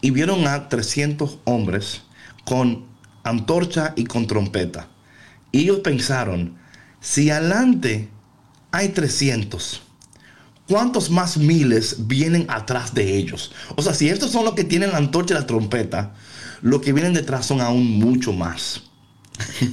[0.02, 2.02] y vieron a 300 hombres
[2.44, 2.91] con
[3.24, 4.88] antorcha y con trompeta.
[5.52, 6.58] Y ellos pensaron,
[7.00, 8.10] si adelante
[8.72, 9.82] hay 300,
[10.68, 13.52] ¿cuántos más miles vienen atrás de ellos?
[13.76, 16.14] O sea, si estos son los que tienen la antorcha y la trompeta,
[16.62, 18.84] los que vienen detrás son aún mucho más.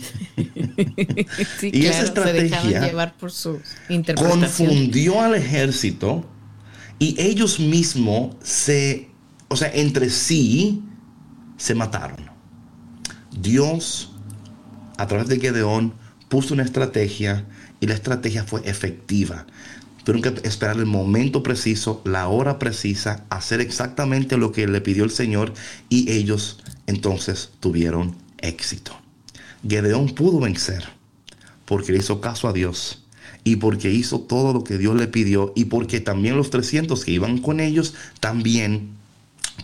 [1.58, 4.70] Sí, Y esa claro, estrategia llevar por su interpretación.
[4.70, 6.24] confundió al ejército
[6.98, 9.10] y ellos mismos se,
[9.48, 10.82] o sea, entre sí
[11.56, 12.27] se mataron.
[13.40, 14.10] Dios,
[14.96, 15.94] a través de Gedeón,
[16.28, 17.46] puso una estrategia
[17.80, 19.46] y la estrategia fue efectiva.
[20.04, 25.04] Tuvieron que esperar el momento preciso, la hora precisa, hacer exactamente lo que le pidió
[25.04, 25.52] el Señor
[25.88, 28.92] y ellos entonces tuvieron éxito.
[29.66, 30.84] Gedeón pudo vencer
[31.64, 33.04] porque le hizo caso a Dios
[33.44, 37.12] y porque hizo todo lo que Dios le pidió y porque también los 300 que
[37.12, 38.96] iban con ellos también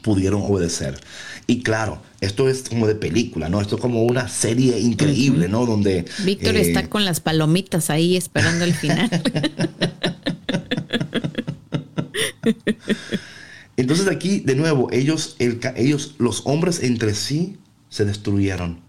[0.02, 1.00] pudieron obedecer.
[1.46, 3.60] Y claro, esto es como de película, ¿no?
[3.60, 5.66] Esto es como una serie increíble, ¿no?
[5.66, 6.06] Donde...
[6.24, 9.10] Víctor eh, está con las palomitas ahí esperando el final.
[13.76, 17.58] Entonces aquí, de nuevo, ellos, el ellos, los hombres entre sí
[17.90, 18.80] se destruyeron,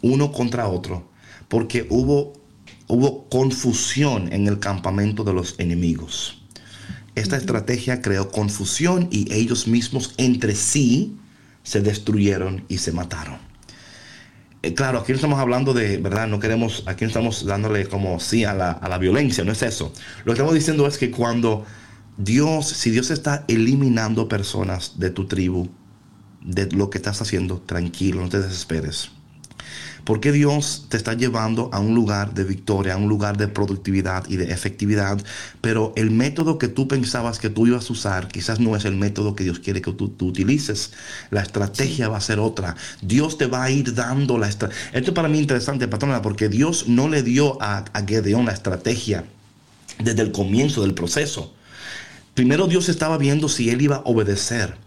[0.00, 1.10] uno contra otro,
[1.48, 2.32] porque hubo,
[2.86, 6.42] hubo confusión en el campamento de los enemigos.
[7.14, 11.16] Esta estrategia creó confusión y ellos mismos entre sí
[11.66, 13.38] se destruyeron y se mataron.
[14.62, 16.28] Eh, claro, aquí no estamos hablando de, ¿verdad?
[16.28, 19.62] No queremos, aquí no estamos dándole como sí a la, a la violencia, no es
[19.62, 19.92] eso.
[20.20, 21.66] Lo que estamos diciendo es que cuando
[22.16, 25.68] Dios, si Dios está eliminando personas de tu tribu,
[26.40, 29.10] de lo que estás haciendo, tranquilo, no te desesperes.
[30.06, 34.24] Porque Dios te está llevando a un lugar de victoria, a un lugar de productividad
[34.28, 35.20] y de efectividad,
[35.60, 38.94] pero el método que tú pensabas que tú ibas a usar quizás no es el
[38.94, 40.92] método que Dios quiere que tú, tú utilices.
[41.30, 42.76] La estrategia va a ser otra.
[43.02, 44.90] Dios te va a ir dando la estrategia.
[44.92, 48.52] Esto es para mí interesante, patrona, porque Dios no le dio a, a Gedeón la
[48.52, 49.24] estrategia
[49.98, 51.52] desde el comienzo del proceso.
[52.34, 54.85] Primero Dios estaba viendo si él iba a obedecer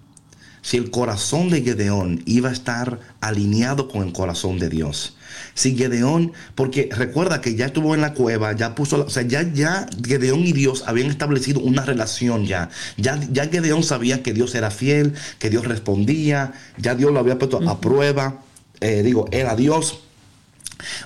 [0.61, 5.15] si el corazón de Gedeón iba a estar alineado con el corazón de Dios.
[5.53, 9.41] Si Gedeón, porque recuerda que ya estuvo en la cueva, ya puso, o sea, ya,
[9.53, 12.69] ya Gedeón y Dios habían establecido una relación ya.
[12.97, 17.37] Ya, ya Gedeón sabía que Dios era fiel, que Dios respondía, ya Dios lo había
[17.37, 18.41] puesto a prueba,
[18.79, 20.01] eh, digo, era Dios.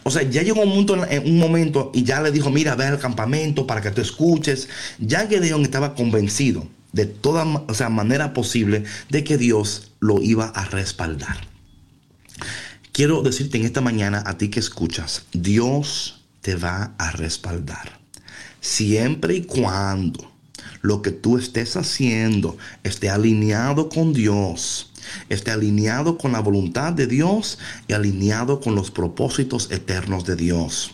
[0.03, 2.85] O sea, ya llegó un momento, en un momento y ya le dijo, mira, ve
[2.85, 4.69] al campamento para que tú escuches.
[4.99, 10.45] Ya Gedeón estaba convencido de toda o sea, manera posible de que Dios lo iba
[10.45, 11.37] a respaldar.
[12.93, 17.99] Quiero decirte en esta mañana a ti que escuchas, Dios te va a respaldar.
[18.61, 20.31] Siempre y cuando
[20.81, 24.91] lo que tú estés haciendo esté alineado con Dios,
[25.29, 30.93] esté alineado con la voluntad de Dios y alineado con los propósitos eternos de Dios.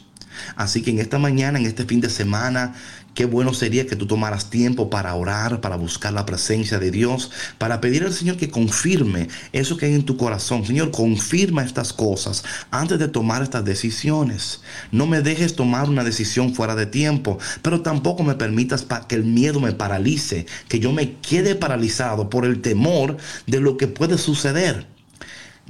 [0.55, 2.75] Así que en esta mañana, en este fin de semana,
[3.13, 7.31] qué bueno sería que tú tomaras tiempo para orar, para buscar la presencia de Dios,
[7.57, 10.65] para pedir al Señor que confirme eso que hay en tu corazón.
[10.65, 14.61] Señor, confirma estas cosas antes de tomar estas decisiones.
[14.91, 19.23] No me dejes tomar una decisión fuera de tiempo, pero tampoco me permitas que el
[19.23, 24.17] miedo me paralice, que yo me quede paralizado por el temor de lo que puede
[24.17, 24.87] suceder.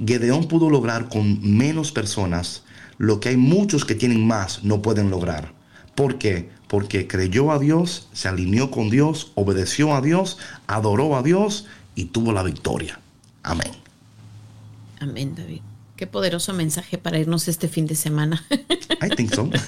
[0.04, 2.62] Gedeón pudo lograr con menos personas
[3.00, 5.54] lo que hay muchos que tienen más no pueden lograr.
[5.94, 6.50] ¿Por qué?
[6.70, 11.66] Porque creyó a Dios, se alineó con Dios, obedeció a Dios, adoró a Dios
[11.96, 13.00] y tuvo la victoria.
[13.42, 13.72] Amén.
[15.00, 15.62] Amén, David.
[16.00, 18.42] Qué poderoso mensaje para irnos este fin de semana
[19.02, 19.50] I think so.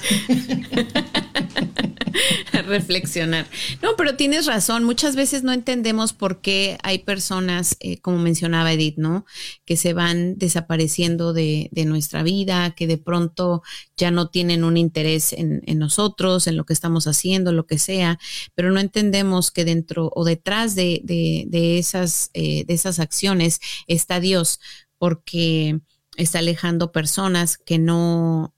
[2.54, 3.46] a reflexionar.
[3.82, 4.84] No, pero tienes razón.
[4.84, 9.26] Muchas veces no entendemos por qué hay personas, eh, como mencionaba Edith, ¿no?
[9.66, 13.62] Que se van desapareciendo de, de nuestra vida, que de pronto
[13.98, 17.78] ya no tienen un interés en, en nosotros, en lo que estamos haciendo, lo que
[17.78, 18.18] sea,
[18.54, 23.60] pero no entendemos que dentro o detrás de, de, de esas, eh, de esas acciones
[23.86, 24.60] está Dios,
[24.96, 25.78] porque
[26.16, 28.54] está alejando personas que no,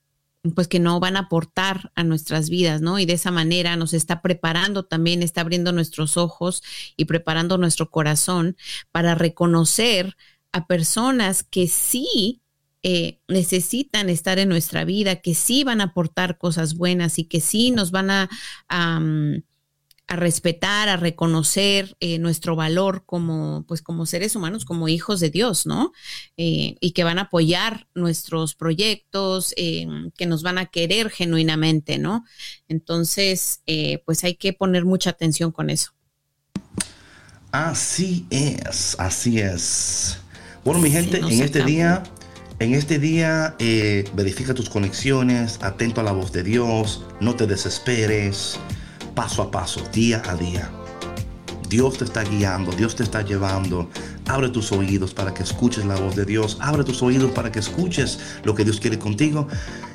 [0.53, 2.99] pues que no van a aportar a nuestras vidas, ¿no?
[2.99, 6.61] Y de esa manera nos está preparando también, está abriendo nuestros ojos
[6.97, 8.57] y preparando nuestro corazón
[8.91, 10.15] para reconocer
[10.51, 12.41] a personas que sí
[12.83, 17.41] eh, necesitan estar en nuestra vida, que sí van a aportar cosas buenas y que
[17.41, 18.29] sí nos van a,
[18.69, 19.01] a,
[20.07, 25.29] a respetar, a reconocer eh, nuestro valor como, pues, como seres humanos, como hijos de
[25.29, 25.91] Dios, ¿no?
[26.37, 31.97] Eh, y que van a apoyar nuestros proyectos, eh, que nos van a querer genuinamente,
[31.97, 32.23] ¿no?
[32.67, 33.61] Entonces,
[34.05, 35.91] pues hay que poner mucha atención con eso.
[37.51, 40.17] Así es, así es.
[40.65, 41.69] Bueno, mi gente, en este acabó.
[41.69, 42.03] día,
[42.59, 47.47] en este día, eh, verifica tus conexiones, atento a la voz de Dios, no te
[47.47, 48.59] desesperes,
[49.15, 50.69] paso a paso, día a día.
[51.69, 53.89] Dios te está guiando, Dios te está llevando.
[54.27, 56.57] Abre tus oídos para que escuches la voz de Dios.
[56.61, 59.47] Abre tus oídos para que escuches lo que Dios quiere contigo.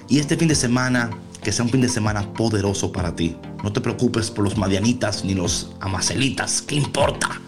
[0.09, 1.11] Y este fin de semana,
[1.43, 3.37] que sea un fin de semana poderoso para ti.
[3.62, 6.62] No te preocupes por los madianitas ni los amacelitas.
[6.62, 7.41] ¿Qué importa?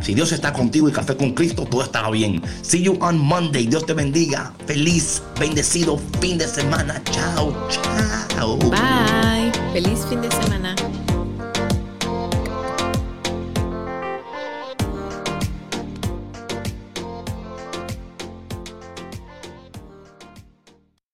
[0.00, 2.42] Si Dios está contigo y café con Cristo, todo estará bien.
[2.62, 3.66] See you on Monday.
[3.66, 4.52] Dios te bendiga.
[4.66, 7.02] Feliz, bendecido fin de semana.
[7.10, 8.56] Chao, chao.
[8.58, 9.50] Bye.
[9.72, 10.83] Feliz fin de semana.